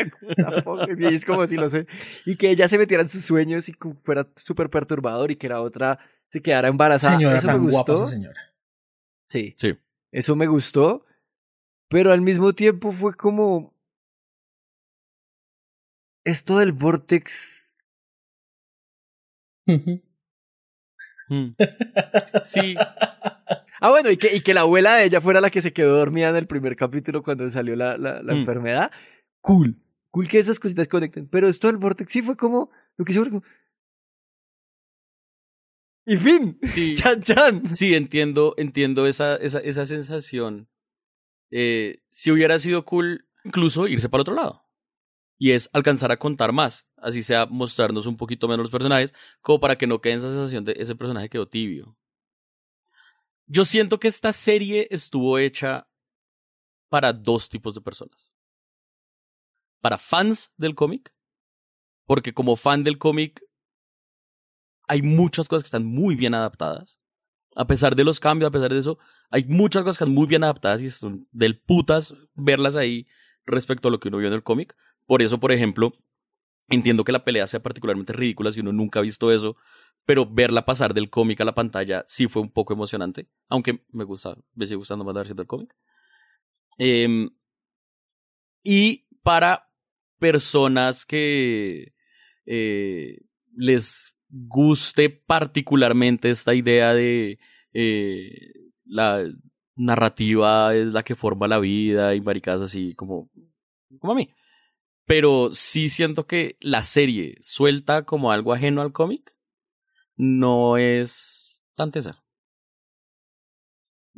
[0.99, 1.87] y es como si lo sé.
[2.27, 3.75] Y que ella se metiera en sus sueños y
[4.05, 7.17] fuera súper perturbador y que la otra se quedara embarazada.
[7.17, 8.05] Señora Eso me guapa gustó.
[8.05, 8.41] esa señora.
[9.29, 9.55] Sí.
[9.57, 9.77] Sí.
[10.13, 11.05] Eso me gustó.
[11.91, 13.75] Pero al mismo tiempo fue como.
[16.25, 17.79] Esto del Vortex.
[19.67, 21.53] Mm.
[22.43, 22.75] Sí.
[23.81, 25.97] Ah, bueno, y que, y que la abuela de ella fuera la que se quedó
[25.97, 28.39] dormida en el primer capítulo cuando salió la, la, la Mm.
[28.39, 28.91] enfermedad.
[29.41, 29.77] Cool.
[30.11, 31.29] Cool que esas cositas conecten.
[31.29, 32.71] Pero esto del Vortex sí fue como.
[32.97, 33.43] Lo que hizo como.
[36.07, 36.59] Y fin.
[36.63, 36.95] Sí.
[36.97, 37.75] Chan chan.
[37.75, 40.69] Sí, entiendo, entiendo esa, esa, esa sensación.
[41.51, 44.65] Eh, si hubiera sido cool, incluso irse para el otro lado.
[45.39, 46.89] Y es alcanzar a contar más.
[46.97, 50.65] Así sea mostrarnos un poquito menos los personajes, como para que no quede esa sensación
[50.65, 51.97] de ese personaje quedó tibio.
[53.51, 55.89] Yo siento que esta serie estuvo hecha
[56.91, 58.31] para dos tipos de personas.
[59.81, 61.15] Para fans del cómic,
[62.05, 63.43] porque como fan del cómic
[64.87, 67.01] hay muchas cosas que están muy bien adaptadas.
[67.57, 68.99] A pesar de los cambios, a pesar de eso,
[69.31, 73.07] hay muchas cosas que están muy bien adaptadas y son del putas verlas ahí
[73.47, 74.77] respecto a lo que uno vio en el cómic.
[75.07, 75.95] Por eso, por ejemplo,
[76.69, 79.57] entiendo que la pelea sea particularmente ridícula si uno nunca ha visto eso,
[80.09, 84.05] pero verla pasar del cómic a la pantalla sí fue un poco emocionante, aunque me
[84.05, 85.77] gusta, me sigue gustando más la versión del cómic.
[86.79, 87.29] Em,
[88.63, 89.69] y para
[90.19, 91.93] personas que
[92.47, 93.19] eh,
[93.55, 97.39] les guste particularmente esta idea de
[97.75, 98.55] eh,
[98.87, 99.31] la
[99.77, 103.29] narrativa es la que forma la vida y maricadas así como,
[103.99, 104.31] como a mí.
[105.05, 109.35] Pero sí siento que la serie suelta como algo ajeno al cómic
[110.19, 112.23] no es tan tesa.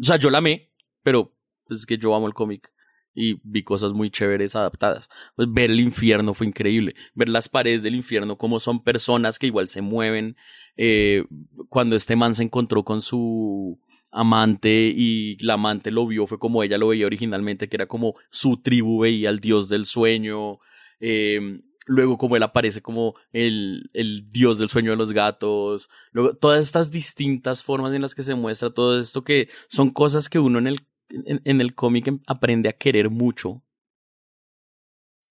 [0.01, 0.73] O sea, yo la amé,
[1.03, 1.33] pero
[1.69, 2.73] es que yo amo el cómic
[3.15, 5.11] y vi cosas muy chéveres adaptadas.
[5.37, 9.47] Pues ver el infierno fue increíble, ver las paredes del infierno como son personas que
[9.47, 10.37] igual se mueven.
[10.77, 11.25] Eh,
[11.69, 13.79] cuando este man se encontró con su
[14.11, 18.15] amante y la amante lo vio fue como ella lo veía originalmente, que era como
[18.31, 20.59] su tribu veía al dios del sueño.
[20.99, 21.61] Eh,
[21.91, 26.61] luego como él aparece como el, el dios del sueño de los gatos, luego todas
[26.61, 30.61] estas distintas formas en las que se muestra todo esto que son cosas que uno
[30.61, 33.65] en el, en, el cómic em, aprende a querer mucho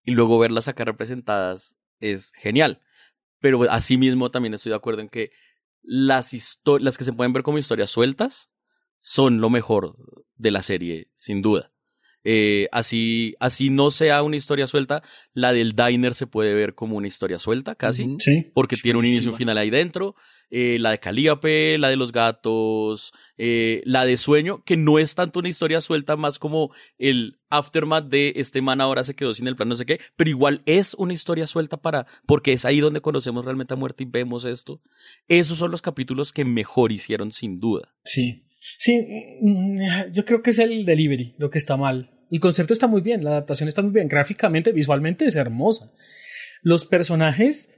[0.04, 2.82] y luego verlas acá representadas es genial.
[3.40, 5.32] Pero asimismo también estoy de acuerdo en que
[5.82, 6.34] las,
[6.82, 8.52] las que se pueden ver como historias sueltas
[8.98, 9.96] son lo mejor
[10.36, 11.72] de la serie, sin duda.
[12.24, 15.02] Eh, así, así no sea una historia suelta,
[15.34, 18.16] la del diner se puede ver como una historia suelta, casi.
[18.20, 18.52] Sí.
[18.54, 20.16] Porque tiene un inicio y un final ahí dentro.
[20.52, 25.14] Eh, la de Calíope, la de los gatos, eh, la de Sueño, que no es
[25.14, 29.48] tanto una historia suelta, más como el aftermath de este man ahora se quedó sin
[29.48, 32.80] el plan, no sé qué, pero igual es una historia suelta para, porque es ahí
[32.80, 34.82] donde conocemos realmente a muerte y vemos esto.
[35.28, 37.94] Esos son los capítulos que mejor hicieron sin duda.
[38.04, 38.44] Sí.
[38.78, 42.12] Sí, mm, yo creo que es el delivery lo que está mal.
[42.32, 45.92] El concepto está muy bien, la adaptación está muy bien, gráficamente, visualmente es hermosa.
[46.62, 47.70] Los personajes,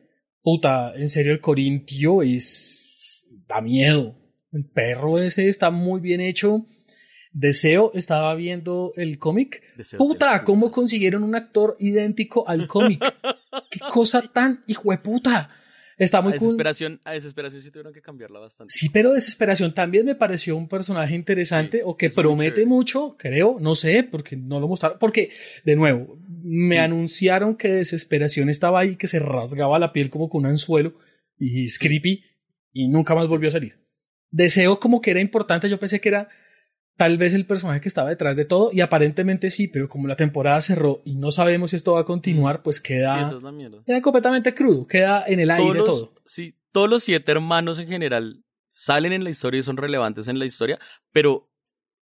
[0.42, 3.26] puta, en serio, el Corintio es.
[3.48, 4.18] da miedo.
[4.52, 6.66] El perro ese está muy bien hecho.
[7.32, 9.62] Deseo, estaba viendo el cómic.
[9.98, 13.02] Puta, ¿cómo consiguieron un actor idéntico al cómic?
[13.72, 15.50] Qué cosa tan hijo de puta.
[16.04, 18.74] Está muy a desesperación, A desesperación sí tuvieron que cambiarla bastante.
[18.74, 23.76] Sí, pero Desesperación también me pareció un personaje interesante o que promete mucho, creo, no
[23.76, 24.98] sé, porque no lo mostraron.
[24.98, 25.30] Porque,
[25.64, 30.42] de nuevo, me anunciaron que Desesperación estaba ahí, que se rasgaba la piel como con
[30.46, 30.96] un anzuelo
[31.38, 32.24] y es creepy
[32.74, 33.78] y nunca más volvió a salir.
[34.32, 36.30] Deseo como que era importante, yo pensé que era
[37.02, 40.16] tal vez el personaje que estaba detrás de todo, y aparentemente sí, pero como la
[40.16, 42.62] temporada cerró y no sabemos si esto va a continuar, mm.
[42.62, 43.52] pues queda, sí, es la
[43.84, 46.14] queda completamente crudo, queda en el aire todo.
[46.26, 50.38] Sí, todos los siete hermanos en general salen en la historia y son relevantes en
[50.38, 50.78] la historia,
[51.12, 51.50] pero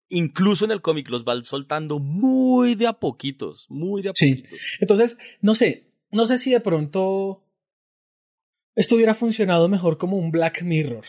[0.09, 4.51] incluso en el cómic los van soltando muy de a poquitos, muy de a poquitos.
[4.51, 4.77] Sí.
[4.81, 7.47] Entonces, no sé, no sé si de pronto
[8.75, 11.05] esto hubiera funcionado mejor como un Black Mirror,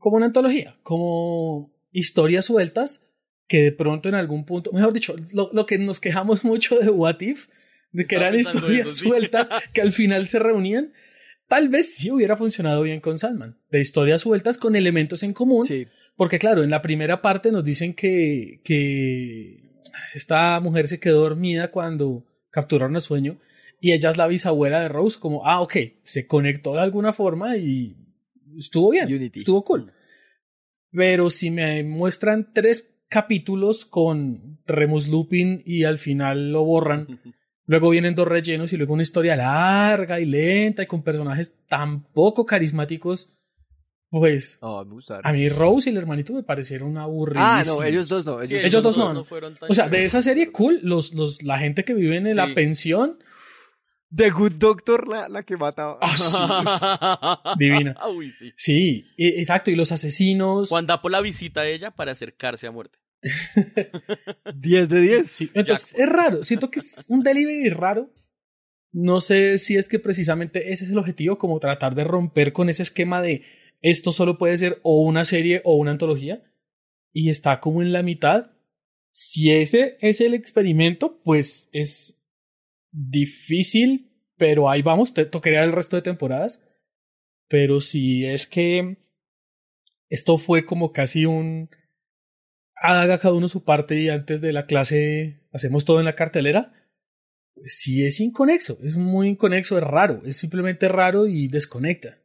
[0.00, 3.06] como una antología, como historias sueltas
[3.50, 6.88] que de pronto en algún punto, mejor dicho, lo, lo que nos quejamos mucho de
[6.88, 7.48] What If,
[7.90, 10.92] de que eran historias sueltas que al final se reunían,
[11.48, 15.66] tal vez sí hubiera funcionado bien con Sandman, de historias sueltas con elementos en común,
[16.14, 19.80] porque claro, en la primera parte nos dicen que, que
[20.14, 23.40] esta mujer se quedó dormida cuando capturaron a sueño
[23.80, 27.56] y ella es la bisabuela de Rose, como, ah, ok, se conectó de alguna forma
[27.56, 27.96] y
[28.56, 29.92] estuvo bien, estuvo cool.
[30.92, 37.20] Pero si me muestran tres capítulos con Remus Lupin y al final lo borran.
[37.66, 42.02] Luego vienen dos rellenos y luego una historia larga y lenta y con personajes tan
[42.02, 43.36] poco carismáticos.
[44.10, 47.46] Pues a mí Rose y el hermanito me parecieron aburridos.
[47.46, 48.42] Ah, no, ellos dos no.
[48.42, 49.24] Ellos, dos no.
[49.68, 53.18] o sea, de esa serie cool, los, los, la gente que vive en la pensión.
[54.12, 55.98] The Good Doctor, la, la que mataba.
[56.02, 57.96] Ah, Divina.
[58.12, 58.52] Uy, sí.
[58.56, 59.70] Sí, exacto.
[59.70, 60.68] Y los asesinos.
[60.68, 62.98] Juan da por la visita a ella para acercarse a muerte.
[64.54, 65.40] 10 de 10.
[65.54, 66.42] entonces, es raro.
[66.42, 68.10] Siento que es un delivery raro.
[68.92, 72.68] No sé si es que precisamente ese es el objetivo, como tratar de romper con
[72.68, 73.42] ese esquema de
[73.82, 76.42] esto solo puede ser o una serie o una antología.
[77.12, 78.52] Y está como en la mitad.
[79.10, 82.20] Si ese es el experimento, pues es
[82.92, 85.14] difícil, pero ahí vamos.
[85.14, 86.66] Te tocaría el resto de temporadas.
[87.48, 88.98] Pero si es que
[90.08, 91.70] esto fue como casi un
[92.80, 96.72] haga cada uno su parte y antes de la clase hacemos todo en la cartelera,
[97.54, 102.18] pues sí es inconexo, es muy inconexo, es raro, es simplemente raro y desconecta.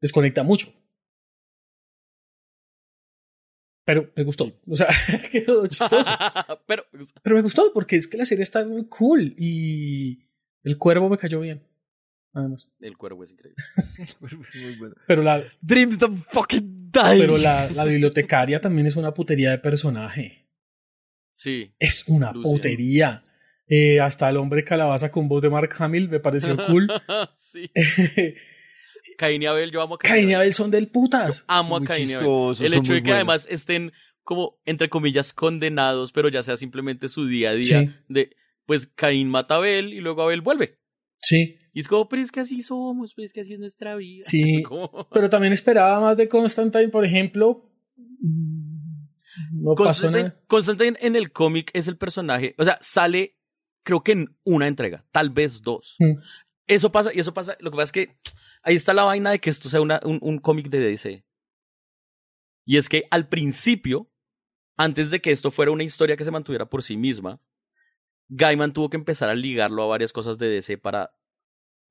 [0.00, 0.72] desconecta mucho.
[3.84, 4.52] Pero me gustó.
[4.66, 4.88] O sea,
[5.32, 6.10] quedó chistoso.
[6.66, 6.84] pero,
[7.22, 10.28] pero me gustó porque es que la serie está muy cool y
[10.62, 11.62] el cuervo me cayó bien.
[12.34, 12.70] Nada más.
[12.80, 13.64] El cuervo es increíble.
[13.98, 14.94] El cuervo es muy bueno.
[15.06, 16.77] Pero la, Dreams don't fucking.
[16.92, 20.46] Pero la, la bibliotecaria también es una putería de personaje.
[21.32, 21.72] Sí.
[21.78, 22.52] Es una Lucian.
[22.54, 23.24] putería.
[23.66, 26.88] Eh, hasta el hombre calabaza con voz de Mark Hamill me pareció cool.
[27.36, 27.70] sí.
[29.18, 31.44] Cain y Abel, yo amo a Cain, Cain y Abel son del putas.
[31.48, 32.18] Amo a Muy Cain y Abel.
[32.18, 33.16] chistosos, El son hecho de que buenos.
[33.16, 37.90] además estén como, entre comillas, condenados, pero ya sea simplemente su día a día Sí.
[38.08, 38.36] de,
[38.66, 40.78] pues Caín mata a Abel y luego Abel vuelve.
[41.20, 43.94] Sí, Y es como, pero es que así somos, pero es que así es nuestra
[43.94, 44.22] vida.
[44.22, 44.64] sí.
[45.12, 47.70] Pero también esperaba más de Constantine, por ejemplo.
[47.96, 49.06] Mm,
[49.52, 50.40] No pasó Constantine, nada.
[50.48, 53.36] Constantine en el cómic es el personaje, o sea, sale
[53.84, 55.94] creo que en una entrega, tal vez dos.
[56.00, 56.18] Mm.
[56.66, 58.18] Eso pasa, y eso pasa, lo que pasa es que
[58.62, 61.24] ahí está la vaina de que esto sea una- un, un cómic de DC.
[62.66, 64.10] Y es que al principio,
[64.76, 67.40] antes de que esto fuera una historia que se mantuviera por sí misma,
[68.28, 71.12] Gaiman tuvo que empezar a ligarlo a varias cosas de DC para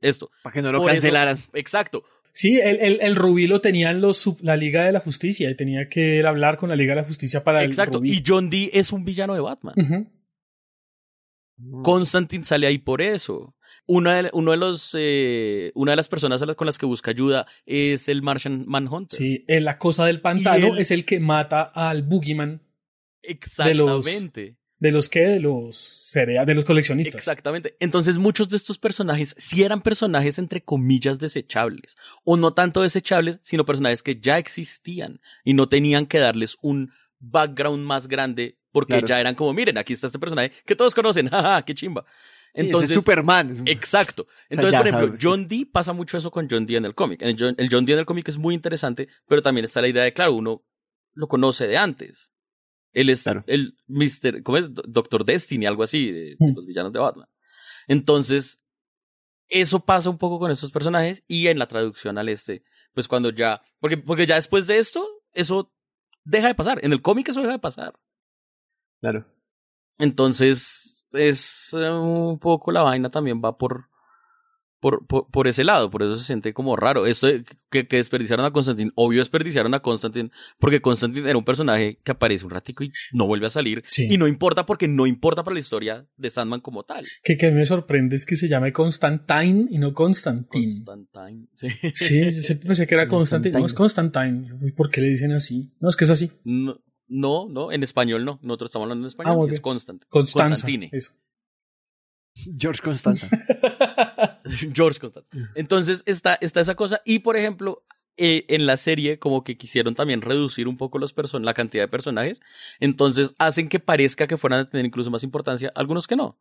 [0.01, 0.29] esto.
[0.43, 1.37] Para que no lo Por eso- cancelaran.
[1.53, 2.03] exacto.
[2.33, 5.89] Sí, el, el, el Rubí lo tenían los, la Liga de la Justicia y tenía
[5.89, 7.97] que él hablar con la Liga de la Justicia para Exacto.
[7.97, 8.11] el Rubí.
[8.13, 9.73] Y John Dee es un villano de Batman.
[9.75, 10.07] Ujú.
[11.83, 13.55] Constantine sale ahí por eso.
[13.87, 16.85] Una de, uno de los, eh, una de las personas a las- con las que
[16.85, 19.17] busca ayuda es el Martian Manhunter.
[19.17, 22.61] Sí, la cosa del pantano él- es el que mata al Boogeyman
[23.23, 24.56] de los, Exactamente.
[24.79, 27.15] De los que de los de los coleccionistas.
[27.15, 27.75] Exactamente.
[27.79, 31.97] Entonces muchos de estos personajes sí eran personajes entre comillas desechables.
[32.23, 36.91] O no tanto desechables, sino personajes que ya existían y no tenían que darles un
[37.19, 39.07] background más grande porque Claro.
[39.07, 42.05] ya eran como, miren, aquí está este personaje que todos conocen, jaja, qué chimba.
[42.53, 43.49] Sí, Entonces, es Superman.
[43.51, 44.23] es un- Exacto.
[44.25, 46.93] sea, Entonces, por ejemplo, sabes, John Dee pasa mucho eso con John Dee en el
[46.95, 47.21] cómic.
[47.21, 49.87] El John, el John Dee en el cómic es muy interesante, pero también está la
[49.87, 50.63] idea de, claro, uno
[51.13, 52.31] lo conoce de antes.
[52.99, 53.43] Él es Claro.
[53.47, 54.41] el Mr.
[54.43, 54.73] ¿cómo es?
[54.73, 56.55] Doctor Destiny, algo así, de, de Mm.
[56.55, 57.27] los villanos de Batman.
[57.87, 58.63] Entonces,
[59.49, 63.29] eso pasa un poco con estos personajes y en la traducción al este, pues cuando
[63.29, 65.71] ya, porque, porque ya después de esto, eso
[66.25, 66.83] deja de pasar.
[66.83, 67.93] En el cómic eso deja de pasar.
[68.99, 69.25] Claro.
[69.99, 73.89] Entonces, es eh, un poco la vaina también va por,
[74.79, 77.05] por, por, por ese lado, por eso se siente como raro.
[77.05, 81.45] Esto de que, que desperdiciaron a Constantine, obvio desperdiciaron a Constantine, porque Constantine era un
[81.45, 83.83] personaje que aparece un ratico y no vuelve a salir.
[83.87, 84.07] Sí.
[84.09, 87.05] Y no importa porque no importa para la historia de Sandman como tal.
[87.23, 90.83] Que, que me sorprende es que se llame Constantine y no Constantine.
[90.85, 91.69] Constantine, sí.
[91.93, 93.59] Sí, yo siempre pensé que era Constantine.
[93.59, 94.47] No, es Constantine.
[94.61, 95.71] ¿Y por qué le dicen así?
[95.79, 96.31] No, es que es así.
[96.43, 98.39] No, no, no, en español no.
[98.41, 99.33] Nosotros estamos hablando en español.
[99.33, 99.61] Ah, muy y es.
[99.61, 100.03] Constant.
[100.09, 100.49] Constanza.
[100.49, 100.89] Constantine.
[100.91, 101.13] Eso.
[102.57, 103.27] George Constanza.
[104.73, 105.47] George Constantine.
[105.55, 107.01] Entonces está, está esa cosa.
[107.05, 107.83] Y por ejemplo,
[108.19, 111.83] eh, en la serie, como que quisieron también reducir un poco los person la cantidad
[111.83, 112.41] de personajes.
[112.79, 116.39] Entonces hacen que parezca que fueran a tener incluso más importancia, algunos que no.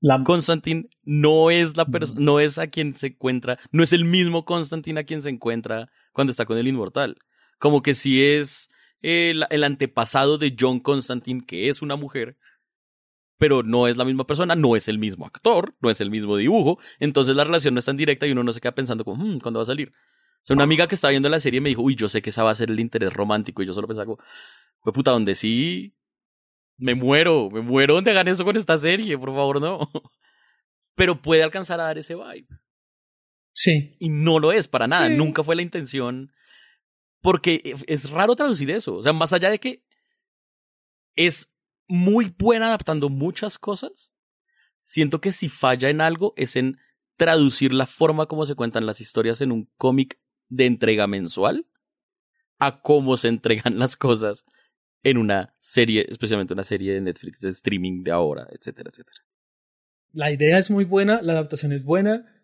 [0.00, 4.04] La, Constantine no es la persona, no es a quien se encuentra, no es el
[4.04, 7.18] mismo Constantine a quien se encuentra cuando está con el inmortal.
[7.58, 8.70] Como que sí es
[9.00, 12.36] el, el antepasado de John Constantine, que es una mujer,
[13.42, 16.36] pero no es la misma persona, no es el mismo actor, no es el mismo
[16.36, 19.20] dibujo, entonces la relación no es tan directa y uno no se queda pensando como,
[19.24, 19.88] "Hmm, ¿cuándo va a salir?
[19.88, 22.30] O sea, una amiga que estaba viendo la serie me dijo, uy, yo sé que
[22.30, 24.18] esa va a ser el interés romántico, y yo solo pensaba como,
[24.80, 25.92] pues puta, donde sí,
[26.76, 29.90] me muero, me muero donde hagan eso con esta serie, por favor, no.
[30.94, 32.46] Pero puede alcanzar a dar ese vibe.
[33.54, 33.96] sí.
[33.98, 35.16] Y no lo es para nada, Sí.
[35.16, 36.32] nunca fue la intención.
[37.20, 38.94] Porque es raro traducir eso.
[38.94, 39.82] O sea, más allá de que
[41.16, 41.51] es
[41.92, 44.14] muy buena adaptando muchas cosas,
[44.78, 46.78] siento que si falla en algo es en
[47.18, 50.18] traducir la forma como se cuentan las historias en un cómic
[50.48, 51.66] de entrega mensual
[52.58, 54.46] a cómo se entregan las cosas
[55.02, 59.20] en una serie, especialmente una serie de Netflix de streaming de ahora, etcétera, etcétera.
[60.14, 62.42] La idea es muy buena, la adaptación es buena,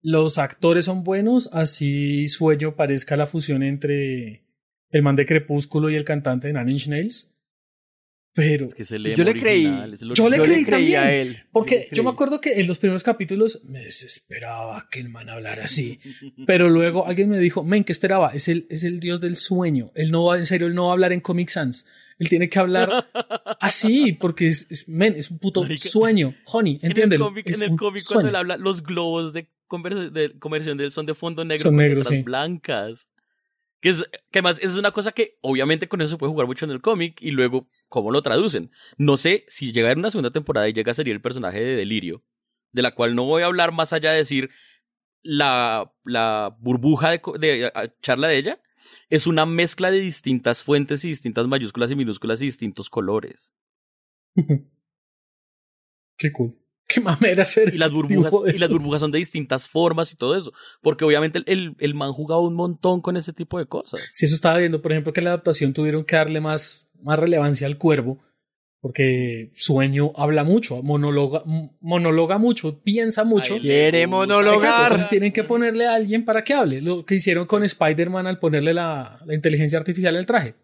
[0.00, 4.46] los actores son buenos, así sueño parezca la fusión entre
[4.90, 7.35] el man de Crepúsculo y el cantante de Nine Inch Nails.
[8.36, 10.14] Pero Es que se lee Yo le original, creí.
[10.14, 11.00] yo le Yo creí le creí también.
[11.02, 11.36] a él.
[11.50, 15.28] Porque Yo yo me acuerdo que en los primeros capítulos me desesperaba que el man
[15.30, 15.98] hablara así.
[16.46, 18.30] Pero luego alguien me dijo, men, ¿qué esperaba?
[18.34, 19.90] Es el, es el dios del sueño.
[19.94, 21.86] Él no va, en serio, él no va a hablar en Comic Sans.
[22.18, 23.08] Él tiene que hablar
[23.60, 25.88] así, porque es, es- men, es un puto Marica.
[25.88, 26.34] sueño.
[26.44, 27.24] Honey, entiéndelo.
[27.28, 30.76] En el cómic, en el cómic cuando él habla, los globos de, conver- de conversión
[30.78, 32.22] de él son de fondo negro Son con negros, sí.
[32.22, 33.08] blancas.
[33.80, 36.64] Que, es, que además es una cosa que obviamente con eso se puede jugar mucho
[36.64, 38.70] en el cómic y luego cómo lo traducen.
[38.98, 41.76] No sé si llega haber una segunda temporada y llega a salir el personaje de
[41.76, 42.22] Delirio,
[42.72, 44.50] de la cual no voy a hablar más allá de decir
[45.22, 48.60] la, la burbuja de, de, charla de ella
[49.08, 53.52] es una mezcla de distintas fuentes y distintas mayúsculas y minúsculas y distintos colores.
[56.18, 56.58] Qué cool.
[56.88, 60.12] Qué mamera hacer Y las burbujas, tipo de y las burbujas son de distintas formas
[60.12, 60.52] y todo eso.
[60.82, 64.00] Porque obviamente el, el, el man jugaba un montón con ese tipo de cosas.
[64.12, 67.18] Si eso estaba viendo, por ejemplo, que en la adaptación tuvieron que darle más, más
[67.18, 68.22] relevancia al cuervo,
[68.80, 71.42] porque sueño habla mucho, monologa,
[71.80, 73.58] monologa mucho, piensa mucho.
[73.58, 74.82] Quiere Exacto, monologar.
[74.92, 76.80] entonces tienen que ponerle a alguien para que hable.
[76.80, 80.54] Lo que hicieron con Spider-Man al ponerle la, la inteligencia artificial al traje.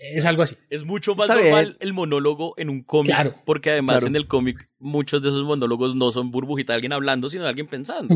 [0.00, 0.56] Es algo así.
[0.70, 1.76] Es mucho más Está normal bien.
[1.80, 3.06] el monólogo en un cómic.
[3.12, 3.34] Claro.
[3.44, 4.06] Porque además Claro.
[4.06, 7.48] en el cómic muchos de esos monólogos no son burbujita de alguien hablando, sino de
[7.48, 8.14] alguien pensando.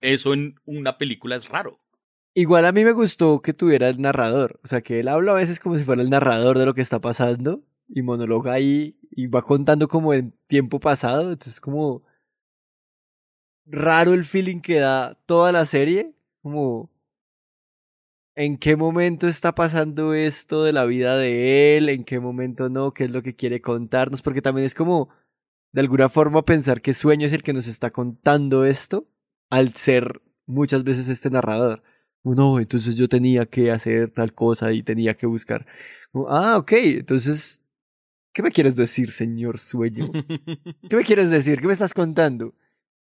[0.00, 1.80] Eso en una película es raro.
[2.34, 4.60] Igual a mí me gustó que tuviera el narrador.
[4.62, 6.82] O sea, que él habla a veces como si fuera el narrador de lo que
[6.82, 7.62] está pasando.
[7.88, 11.32] Y monologa ahí y va contando como en tiempo pasado.
[11.32, 12.02] Entonces como
[13.64, 16.12] raro el feeling que da toda la serie.
[16.42, 16.90] Como
[18.36, 22.92] en qué momento está pasando esto de la vida de él, en qué momento no,
[22.92, 24.22] qué es lo que quiere contarnos.
[24.22, 25.08] Porque también es como
[25.72, 29.08] de alguna forma pensar que Sueño es el que nos está contando esto
[29.50, 31.82] al ser muchas veces este narrador.
[32.24, 35.66] No, entonces yo tenía que hacer tal cosa y tenía que buscar.
[36.28, 37.62] Ah, ok, entonces,
[38.34, 40.10] ¿qué me quieres decir, señor sueño?
[40.90, 41.60] ¿Qué me quieres decir?
[41.60, 42.54] ¿Qué me estás contando?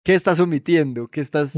[0.03, 1.07] ¿Qué estás omitiendo?
[1.07, 1.55] ¿Qué estás...?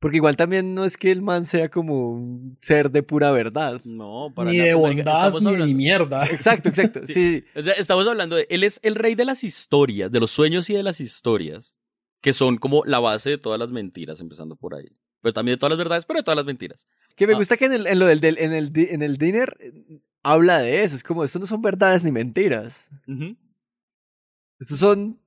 [0.00, 3.80] Porque igual también no es que el man sea como un ser de pura verdad.
[3.84, 6.24] No, para Ni nada, de bondad, ni de mierda.
[6.30, 7.00] Exacto, exacto.
[7.06, 7.44] Sí, sí.
[7.56, 8.46] O sea, estamos hablando de.
[8.48, 11.74] Él es el rey de las historias, de los sueños y de las historias,
[12.20, 14.86] que son como la base de todas las mentiras, empezando por ahí.
[15.20, 16.86] Pero también de todas las verdades, pero de todas las mentiras.
[17.16, 17.36] Que me Ah.
[17.36, 19.72] gusta que en, el, en lo del, del- en, el, en el dinner eh,
[20.22, 20.94] habla de eso.
[20.94, 22.88] Es como, esto no son verdades ni mentiras.
[24.60, 25.18] Estos son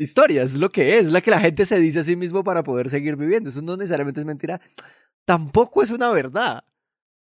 [0.00, 2.42] historias, es lo que es, es la que la gente se dice a sí mismo
[2.42, 3.50] para poder seguir viviendo.
[3.50, 4.60] Eso no necesariamente es mentira.
[5.24, 6.64] Tampoco es una verdad.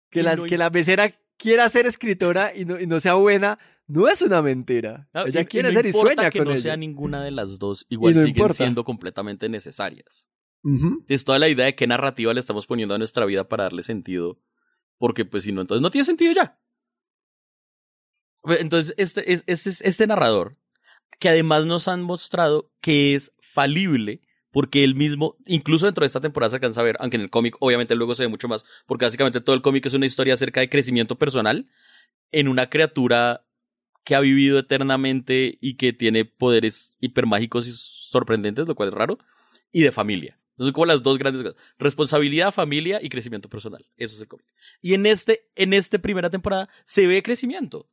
[0.09, 3.59] Que, la, no- que la mesera quiera ser escritora y no, y no sea buena,
[3.85, 5.07] no es una mentira.
[5.13, 6.61] Ah, Ella y- quiere no ser y sueña que con no ella.
[6.61, 8.53] sea ninguna de las dos, igual no siguen importa.
[8.55, 10.27] siendo completamente necesarias.
[11.07, 13.81] Es toda la idea de qué narrativa le estamos poniendo a nuestra vida para darle
[13.83, 14.39] sentido.
[14.97, 16.59] Porque, pues, si no, entonces no tiene sentido ya.
[18.43, 20.57] Entonces, este, es- este, es- este narrador,
[21.19, 26.21] que además nos han mostrado que es falible, porque él mismo, incluso dentro de esta
[26.21, 28.65] temporada se alcanza a ver, aunque en el cómic obviamente luego se ve mucho más,
[28.87, 31.67] porque básicamente todo el cómic es una historia acerca de crecimiento personal
[32.31, 33.45] en una criatura
[34.03, 39.19] que ha vivido eternamente y que tiene poderes hipermágicos y sorprendentes, lo cual es raro,
[39.71, 40.39] y de familia.
[40.53, 41.57] Entonces, como las dos grandes cosas.
[41.77, 43.85] Responsabilidad, familia y crecimiento personal.
[43.97, 44.45] Eso es el cómic.
[44.81, 47.87] Y en este, en esta primera temporada se ve crecimiento.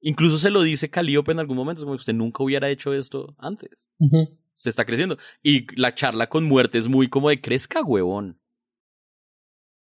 [0.00, 2.92] Incluso se lo dice Calliope en algún momento, es como que usted nunca hubiera hecho
[2.92, 3.88] esto antes.
[3.98, 4.38] Ujú.
[4.56, 5.18] Se está creciendo.
[5.42, 8.38] Y la charla con muerte es muy como de crezca, huevón.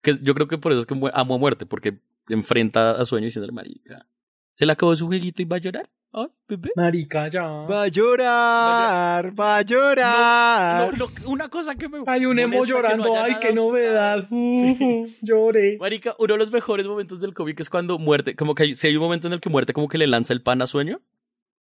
[0.02, 3.26] Que yo creo que por eso es que amo a muerte, porque enfrenta a sueño
[3.26, 4.06] diciéndole, marica,
[4.52, 5.90] se le acabó su jueguito y va a llorar.
[6.14, 6.70] Ay, bebé.
[6.76, 7.42] Marica, ya.
[7.42, 10.98] Va a llorar, va a llorar.
[10.98, 12.02] No, no, una cosa que me.
[12.06, 13.16] Hay un emo molesta que no llorando.
[13.16, 13.40] Ay, nada.
[13.40, 14.26] qué novedad.
[14.30, 15.78] Uh, Lloré.
[15.78, 18.88] Marica, uno de los mejores momentos del cómic es cuando muerte, como que hay, si
[18.88, 21.00] hay un momento en el que muerte como que le lanza el pan a sueño,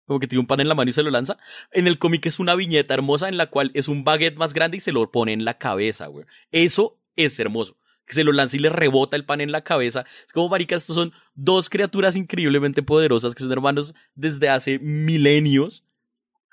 [0.05, 1.37] como que tiene un pan en la mano y se lo lanza.
[1.71, 4.75] En el cómic es una viñeta hermosa en la cual es un baguette más grande
[4.75, 6.25] y se lo pone en la cabeza, güey.
[6.51, 7.77] Eso es hermoso.
[8.05, 10.05] Que se lo lanza y le rebota el pan en la cabeza.
[10.25, 15.85] Es como, marica, estos son dos criaturas increíblemente poderosas que son hermanos desde hace milenios.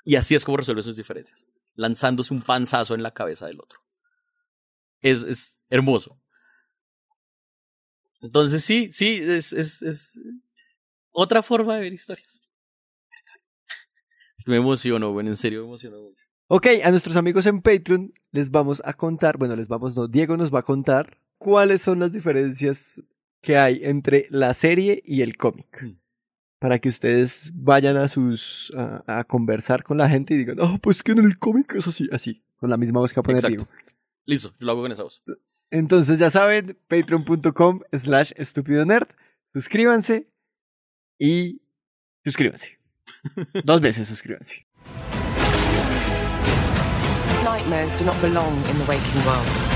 [0.05, 1.47] Y así es como resuelven sus diferencias.
[1.75, 3.79] Lanzándose un panzazo en la cabeza del otro.
[5.01, 6.21] Es, es hermoso.
[8.21, 10.19] Entonces sí, sí, es, es, es
[11.11, 12.41] otra forma de ver historias.
[14.45, 16.21] Me emociono, bueno, en serio me emociono mucho.
[16.47, 20.35] Ok, a nuestros amigos en Patreon les vamos a contar, bueno, les vamos, no, Diego
[20.37, 23.01] nos va a contar cuáles son las diferencias
[23.41, 25.81] que hay entre la serie y el cómic.
[25.81, 25.97] Mm.
[26.59, 30.77] Para que ustedes vayan a sus a, a conversar con la gente y digan, oh,
[30.77, 33.67] pues que en el cómic es así, así, con la misma voz que poner Exacto.
[34.27, 35.23] Listo, yo lo hago con esa voz.
[35.71, 39.07] Entonces ya saben, patreon.com slash estúpido nerd,
[39.51, 40.27] suscríbanse
[41.17, 41.59] y
[42.23, 42.77] suscríbanse.
[43.63, 44.67] Dos veces suscríbanse.
[47.43, 49.70] Nightmares do not belong in the waking world.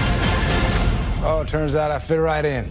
[1.27, 2.69] Oh, it turns out I fit right in.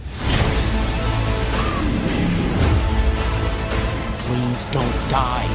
[4.19, 5.45] Dreams don't die.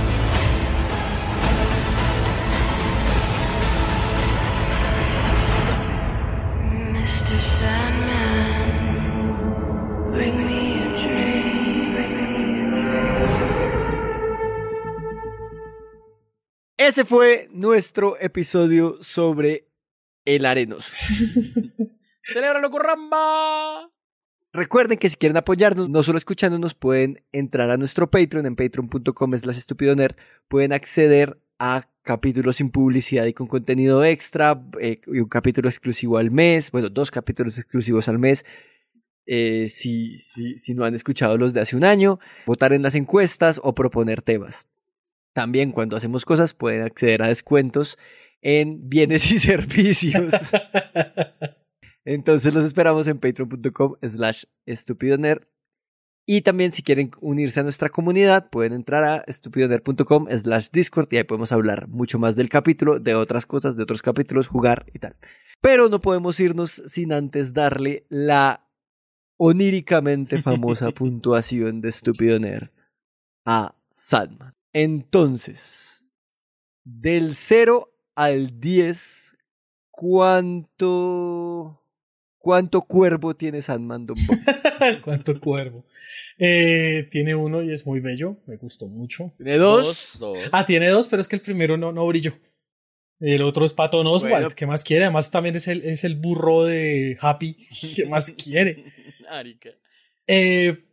[6.92, 7.40] Mr.
[7.56, 8.68] Sandman,
[10.12, 11.40] bring me a dream.
[16.76, 19.64] Ese fue nuestro episodio sobre
[20.26, 20.92] El Arenoso.
[22.22, 23.90] ¡Celébralo, Curramba!
[24.52, 29.38] Recuerden que si quieren apoyarnos, no solo escuchándonos, pueden entrar a nuestro Patreon en patreon.com
[29.38, 30.16] slash estupidonerd.
[30.48, 36.18] Pueden acceder a capítulos sin publicidad y con contenido extra, eh, y un capítulo exclusivo
[36.18, 38.44] al mes, bueno, dos capítulos exclusivos al mes.
[39.26, 42.96] eh, si, si, si no han escuchado los de hace un año, votar en las
[42.96, 44.66] encuestas o proponer temas.
[45.32, 47.96] También cuando hacemos cosas pueden acceder a descuentos
[48.42, 50.34] en bienes y servicios.
[52.04, 55.42] Entonces los esperamos en patreon.com slash estupidonerd.
[56.26, 61.16] Y también si quieren unirse a nuestra comunidad, pueden entrar a estupidonerd.com slash discord y
[61.16, 64.98] ahí podemos hablar mucho más del capítulo, de otras cosas, de otros capítulos, jugar y
[64.98, 65.16] tal.
[65.60, 68.66] Pero no podemos irnos sin antes darle la
[69.38, 72.70] oníricamente famosa puntuación de Estúpido Nerd
[73.44, 74.54] a Sandman.
[74.72, 76.08] Entonces,
[76.84, 79.36] del 0 al 10,
[79.90, 81.79] ¿cuánto...
[82.42, 84.40] ¿Cuánto cuervo tiene Sandman Don Box?
[85.04, 85.84] ¿Cuánto cuervo?
[86.38, 89.34] Eh, tiene uno y es muy bello, me gustó mucho.
[89.36, 89.84] ¿Tiene dos?
[89.86, 90.38] Dos, dos.
[90.50, 92.32] Ah, tiene dos, pero es que el primero no, no brilló.
[93.18, 94.48] El otro es Patton Oswald, Bueno.
[94.56, 95.04] ¿qué más quiere?
[95.04, 97.54] Además también es el, es el burro de Happy,
[97.96, 98.86] ¿qué más quiere?
[99.28, 99.68] Arica.
[100.26, 100.86] Eh,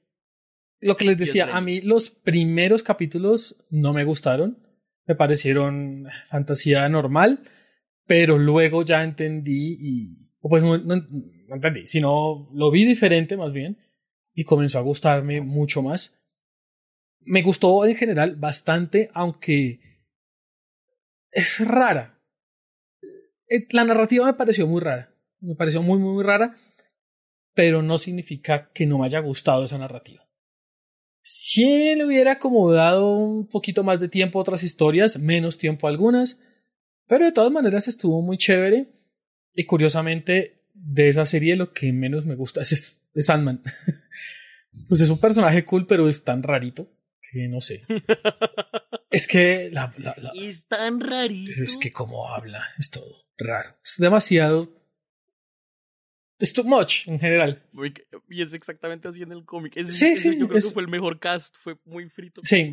[0.81, 4.57] lo que les decía, a mí los primeros capítulos no me gustaron,
[5.05, 7.43] me parecieron fantasía normal,
[8.05, 11.05] pero luego ya entendí y, pues no, no-
[11.47, 13.77] no entendí, sino lo vi diferente más bien
[14.33, 16.13] y comenzó a gustarme mucho más.
[17.21, 19.79] Me gustó en general bastante, aunque
[21.31, 22.19] es rara.
[23.49, 26.55] Eh, La narrativa me pareció muy rara, me pareció muy, muy, muy rara,
[27.53, 30.27] pero no significa que no me haya gustado esa narrativa.
[31.21, 35.87] Si le hubiera como dado un poquito más de tiempo a otras historias, menos tiempo
[35.87, 36.39] algunas,
[37.07, 38.93] pero de todas maneras estuvo muy chévere.
[39.53, 42.71] Y curiosamente, de esa serie lo que menos me gusta es,
[43.13, 43.61] es Sandman.
[44.89, 46.89] pues es un personaje cool, pero es tan rarito
[47.31, 47.83] que no sé.
[49.11, 51.51] es que la, la- la- Es tan rarito.
[51.53, 53.75] pero es que como habla, es todo raro.
[53.83, 54.73] Es demasiado.
[56.39, 57.63] Es too much en general.
[57.71, 57.93] Muy-
[58.29, 59.75] Y es exactamente así en el cómic.
[59.75, 61.55] Ese- Sí, ese sí, Yo creo es- que fue el mejor cast.
[61.57, 62.41] Fue muy frito.
[62.43, 62.71] Sí,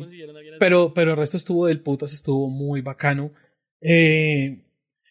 [0.59, 3.33] pero, pero el resto estuvo del putas, estuvo muy bacano.
[3.81, 4.61] Eh,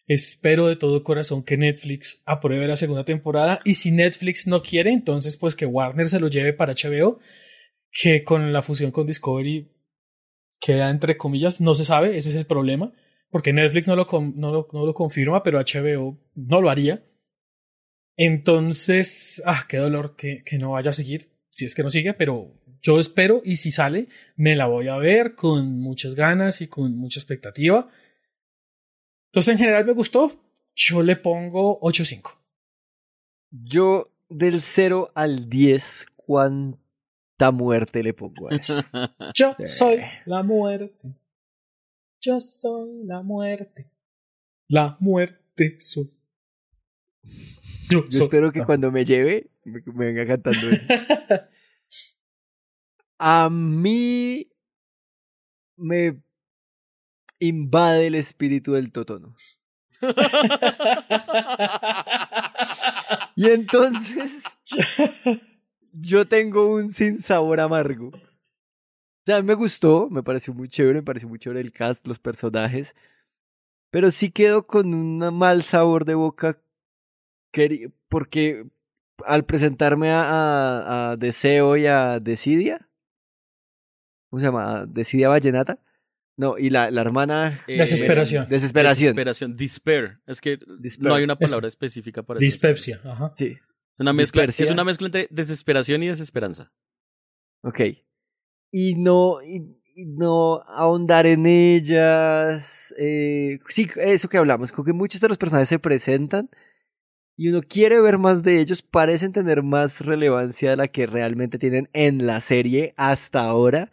[0.07, 4.91] espero de todo corazón que Netflix apruebe la segunda temporada y si Netflix no quiere,
[4.91, 7.19] entonces pues que Warner se lo lleve para HBO,
[7.91, 9.71] que con la fusión con Discovery
[10.59, 12.93] queda entre comillas, no se sabe, ese es el problema,
[13.29, 17.03] porque Netflix no lo, no lo, no lo confirma, pero HBO no lo haría.
[18.17, 22.13] Entonces, ah, qué dolor que, que no vaya a seguir, si es que no sigue,
[22.13, 26.67] pero yo espero y si sale, me la voy a ver con muchas ganas y
[26.67, 27.89] con mucha expectativa.
[29.35, 30.31] Entonces, en general me gustó.
[30.73, 32.37] Yo le pongo 8.5.
[33.51, 38.81] Yo del 0 al 10, ¿cuánta muerte le pongo a eso?
[39.35, 41.13] Yo soy la muerte.
[42.21, 43.91] Yo soy la muerte.
[44.69, 46.09] La muerte soy.
[47.89, 50.85] Yo, Yo soy espero que cuando me lleve me, me venga cantando eso.
[53.19, 54.49] A mí
[55.75, 56.21] me
[57.39, 59.35] invade el espíritu del totono.
[63.35, 64.43] Y entonces
[65.91, 68.07] yo tengo un sinsabor amargo.
[68.07, 72.19] O sea, me gustó, me pareció muy chévere, me pareció muy chévere el cast, los
[72.19, 72.95] personajes.
[73.89, 76.59] Pero sí quedo con un mal sabor de boca
[78.09, 78.67] porque
[79.25, 82.89] al presentarme a, a, a Deseo y a Decidia,
[84.29, 84.85] ¿cómo se llama?
[84.85, 85.79] Decidia Vallenata.
[86.37, 87.61] No, y la, la hermana...
[87.67, 88.47] Eh, Desesperación.
[88.49, 89.15] Desesperación.
[89.15, 89.55] Desesperación.
[89.55, 90.19] Despair.
[90.27, 91.07] Es que Despair.
[91.09, 91.39] no hay una Eso.
[91.39, 92.43] palabra específica para eso.
[92.45, 92.99] Dispepsia.
[93.05, 93.33] Ajá.
[93.37, 93.57] Sí,
[93.97, 94.65] Una mezcla, Dispersia.
[94.65, 96.71] es una mezcla entre desesperación y desesperanza.
[97.61, 97.79] ok.
[98.71, 102.93] Y no, y, y no ahondar en ellas.
[102.97, 106.49] eh, sí, eso que hablamos, como que muchos de los personajes se presentan
[107.37, 111.57] y uno quiere ver más de ellos, parecen tener más relevancia de la que realmente
[111.59, 113.91] tienen en la serie hasta ahora.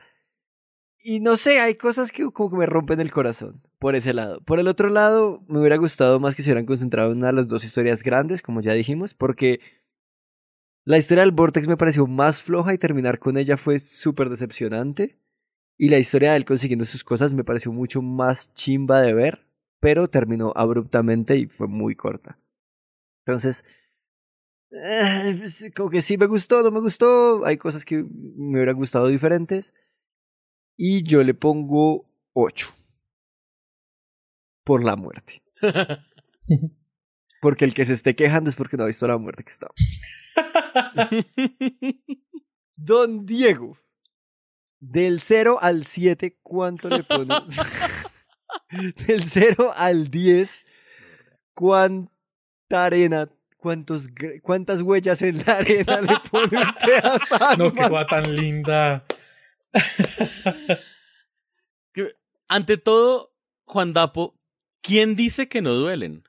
[1.04, 4.40] Y no sé, hay cosas que como que me rompen el corazón por ese lado.
[4.42, 7.32] Por el otro lado, me hubiera gustado más que se hubieran concentrado en una de
[7.32, 9.58] las dos historias grandes, como ya dijimos, porque
[10.84, 15.18] la historia del Vortex me pareció más floja y terminar con ella fue súper decepcionante.
[15.76, 19.44] Y la historia de él consiguiendo sus cosas me pareció mucho más chimba de ver,
[19.80, 22.38] pero terminó abruptamente y fue muy corta.
[23.26, 23.64] Entonces,
[24.70, 28.76] eh, pues, como que sí me gustó, no me gustó, hay cosas que me hubieran
[28.76, 29.74] gustado diferentes.
[30.76, 32.68] Y yo le pongo 8.
[34.64, 35.42] Por la muerte.
[37.42, 39.66] Porque el que se esté quejando es porque no ha visto la muerte que está.
[42.76, 43.76] Don Diego,
[44.78, 47.60] del 0 al 7, ¿cuánto le pones?
[49.06, 50.64] del 0 al 10,
[51.52, 52.12] ¿cuánta
[52.70, 54.06] arena, cuántos,
[54.42, 57.58] cuántas huellas en la arena le pone usted a Sandman?
[57.58, 59.04] No, qué va tan linda.
[62.48, 64.38] Ante todo, Juan Dapo,
[64.82, 66.24] ¿quién dice que no duelen?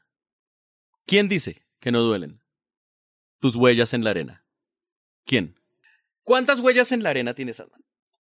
[1.05, 2.41] ¿Quién dice que no duelen?
[3.39, 4.45] Tus huellas en la arena.
[5.25, 5.59] ¿Quién?
[6.23, 7.83] ¿Cuántas huellas en la arena tiene Sandman?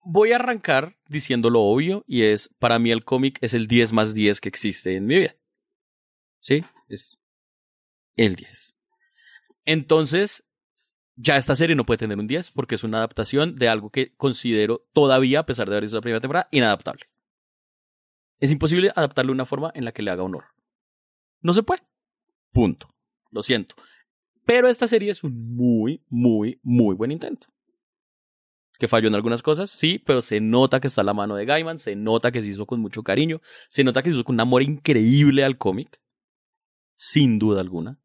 [0.02, 3.94] Voy a arrancar diciendo lo obvio y es, para mí el cómic es el 10
[3.94, 5.36] más 10 que existe en mi vida.
[6.40, 6.64] ¿Sí?
[6.88, 7.18] Es
[8.16, 8.76] el 10.
[9.66, 10.45] Entonces,
[11.16, 14.14] ya esta serie no puede tener un 10 porque es una adaptación de algo que
[14.16, 17.06] considero todavía, a pesar de haber visto la primera temporada, inadaptable.
[18.40, 20.46] Es imposible adaptarlo de una forma en la que le haga honor.
[21.42, 21.84] No se puede.
[22.52, 22.94] Punto.
[23.32, 23.76] Lo siento.
[24.46, 27.48] Pero esta serie es un muy, muy, muy buen intento.
[28.78, 31.80] Que falló en algunas cosas, sí, pero se nota que está la mano de Gaiman,
[31.80, 34.42] se nota que se hizo con mucho cariño, se nota que se hizo con un
[34.42, 36.02] amor increíble al cómic,
[36.94, 38.00] sin duda alguna.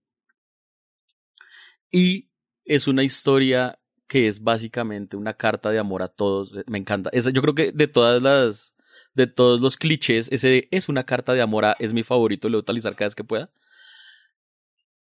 [1.91, 2.30] Y
[2.71, 6.53] es una historia que es básicamente una carta de amor a todos.
[6.69, 7.11] Me encanta.
[7.11, 8.77] Yo creo que de todas las,
[9.13, 12.59] de todos los clichés, ese es una carta de amor a, es mi favorito, lo
[12.59, 13.51] voy a utilizar cada vez que pueda.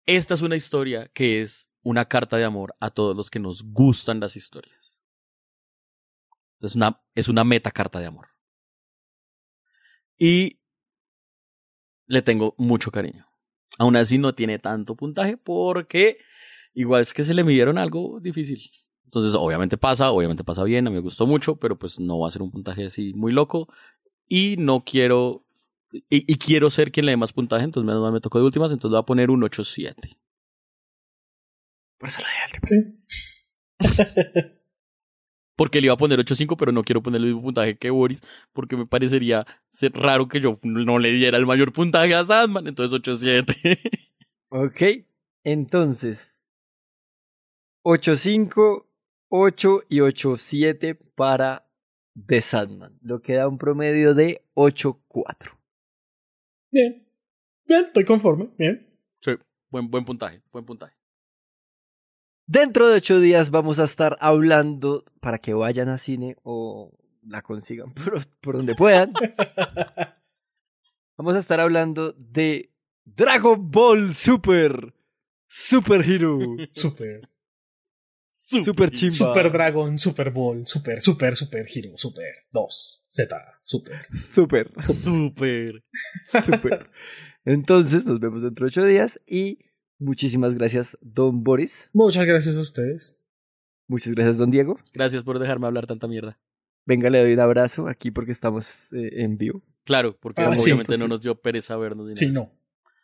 [0.05, 3.63] Esta es una historia que es una carta de amor a todos los que nos
[3.63, 5.01] gustan las historias.
[6.59, 8.27] Es una, es una meta carta de amor.
[10.17, 10.59] Y
[12.07, 13.25] le tengo mucho cariño.
[13.77, 16.17] Aún así no tiene tanto puntaje porque
[16.73, 18.61] igual es que se le midieron algo difícil.
[19.05, 22.27] Entonces, obviamente pasa, obviamente pasa bien, a mí me gustó mucho, pero pues no va
[22.27, 23.67] a ser un puntaje así muy loco.
[24.27, 25.45] Y no quiero,
[25.91, 28.45] y, y quiero ser quien le dé más puntaje, entonces menos mal me tocó de
[28.45, 30.17] últimas, entonces le voy a poner un 8-7.
[31.99, 32.27] Por eso lo
[32.67, 32.99] Sí.
[35.55, 38.21] Porque le iba a poner 8-5, pero no quiero ponerle el mismo puntaje que Boris,
[38.53, 42.67] porque me parecería ser raro que yo no le diera el mayor puntaje a Sandman,
[42.67, 43.79] entonces 8-7.
[44.55, 45.05] Ok,
[45.43, 46.32] entonces
[47.83, 48.85] 8-5,
[49.29, 51.69] 8 y 8-7 para
[52.27, 55.57] The Sandman, lo que da un promedio de 8-4.
[56.71, 57.07] Bien.
[57.65, 58.49] Bien, estoy conforme.
[58.57, 58.87] Bien.
[59.19, 59.31] Sí,
[59.69, 60.95] buen, buen puntaje, buen puntaje.
[62.45, 66.91] Dentro de 8 días vamos a estar hablando para que vayan a cine o
[67.25, 69.13] la consigan por, por donde puedan.
[71.15, 72.71] Vamos a estar hablando de
[73.05, 74.93] Dragon Ball Super
[75.47, 76.39] Super Hero.
[76.71, 77.29] Super.
[78.61, 79.15] Super chimba.
[79.15, 83.95] Super Dragon, Super Ball, Super, Super, Super Hero, Super 2, Z, Super.
[84.33, 84.71] Super.
[85.03, 85.83] Super.
[86.45, 86.89] Super.
[87.45, 89.59] Entonces, nos vemos dentro de ocho días y
[89.99, 91.89] muchísimas gracias, don Boris.
[91.93, 93.17] Muchas gracias a ustedes.
[93.87, 94.77] Muchas gracias, don Diego.
[94.93, 96.39] Gracias por dejarme hablar tanta mierda.
[96.85, 99.61] Venga, le doy un abrazo aquí porque estamos eh, en vivo.
[99.85, 102.07] Claro, porque Ah, sí, obviamente pues no nos dio pereza vernos.
[102.07, 102.51] ni Sí, no.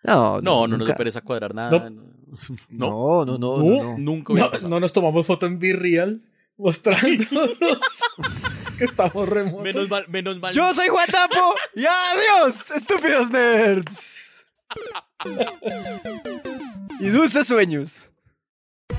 [0.04, 1.90] No, No, no nos dio pereza cuadrar nada.
[1.90, 2.10] No.
[2.70, 3.98] No, No, no, no, No, no, no.
[3.98, 4.34] nunca
[4.68, 6.22] no nos tomamos foto en Virreal
[6.58, 7.58] mostrándonos
[8.78, 9.64] que estamos remotos.
[9.64, 10.54] Menos mal, menos mal.
[10.54, 14.46] Yo soy Juan Tapo y adiós, estúpidos nerds.
[17.00, 18.10] y dulces sueños.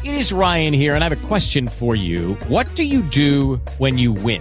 [0.03, 2.35] It is Ryan here, and I have a question for you.
[2.49, 4.41] What do you do when you win?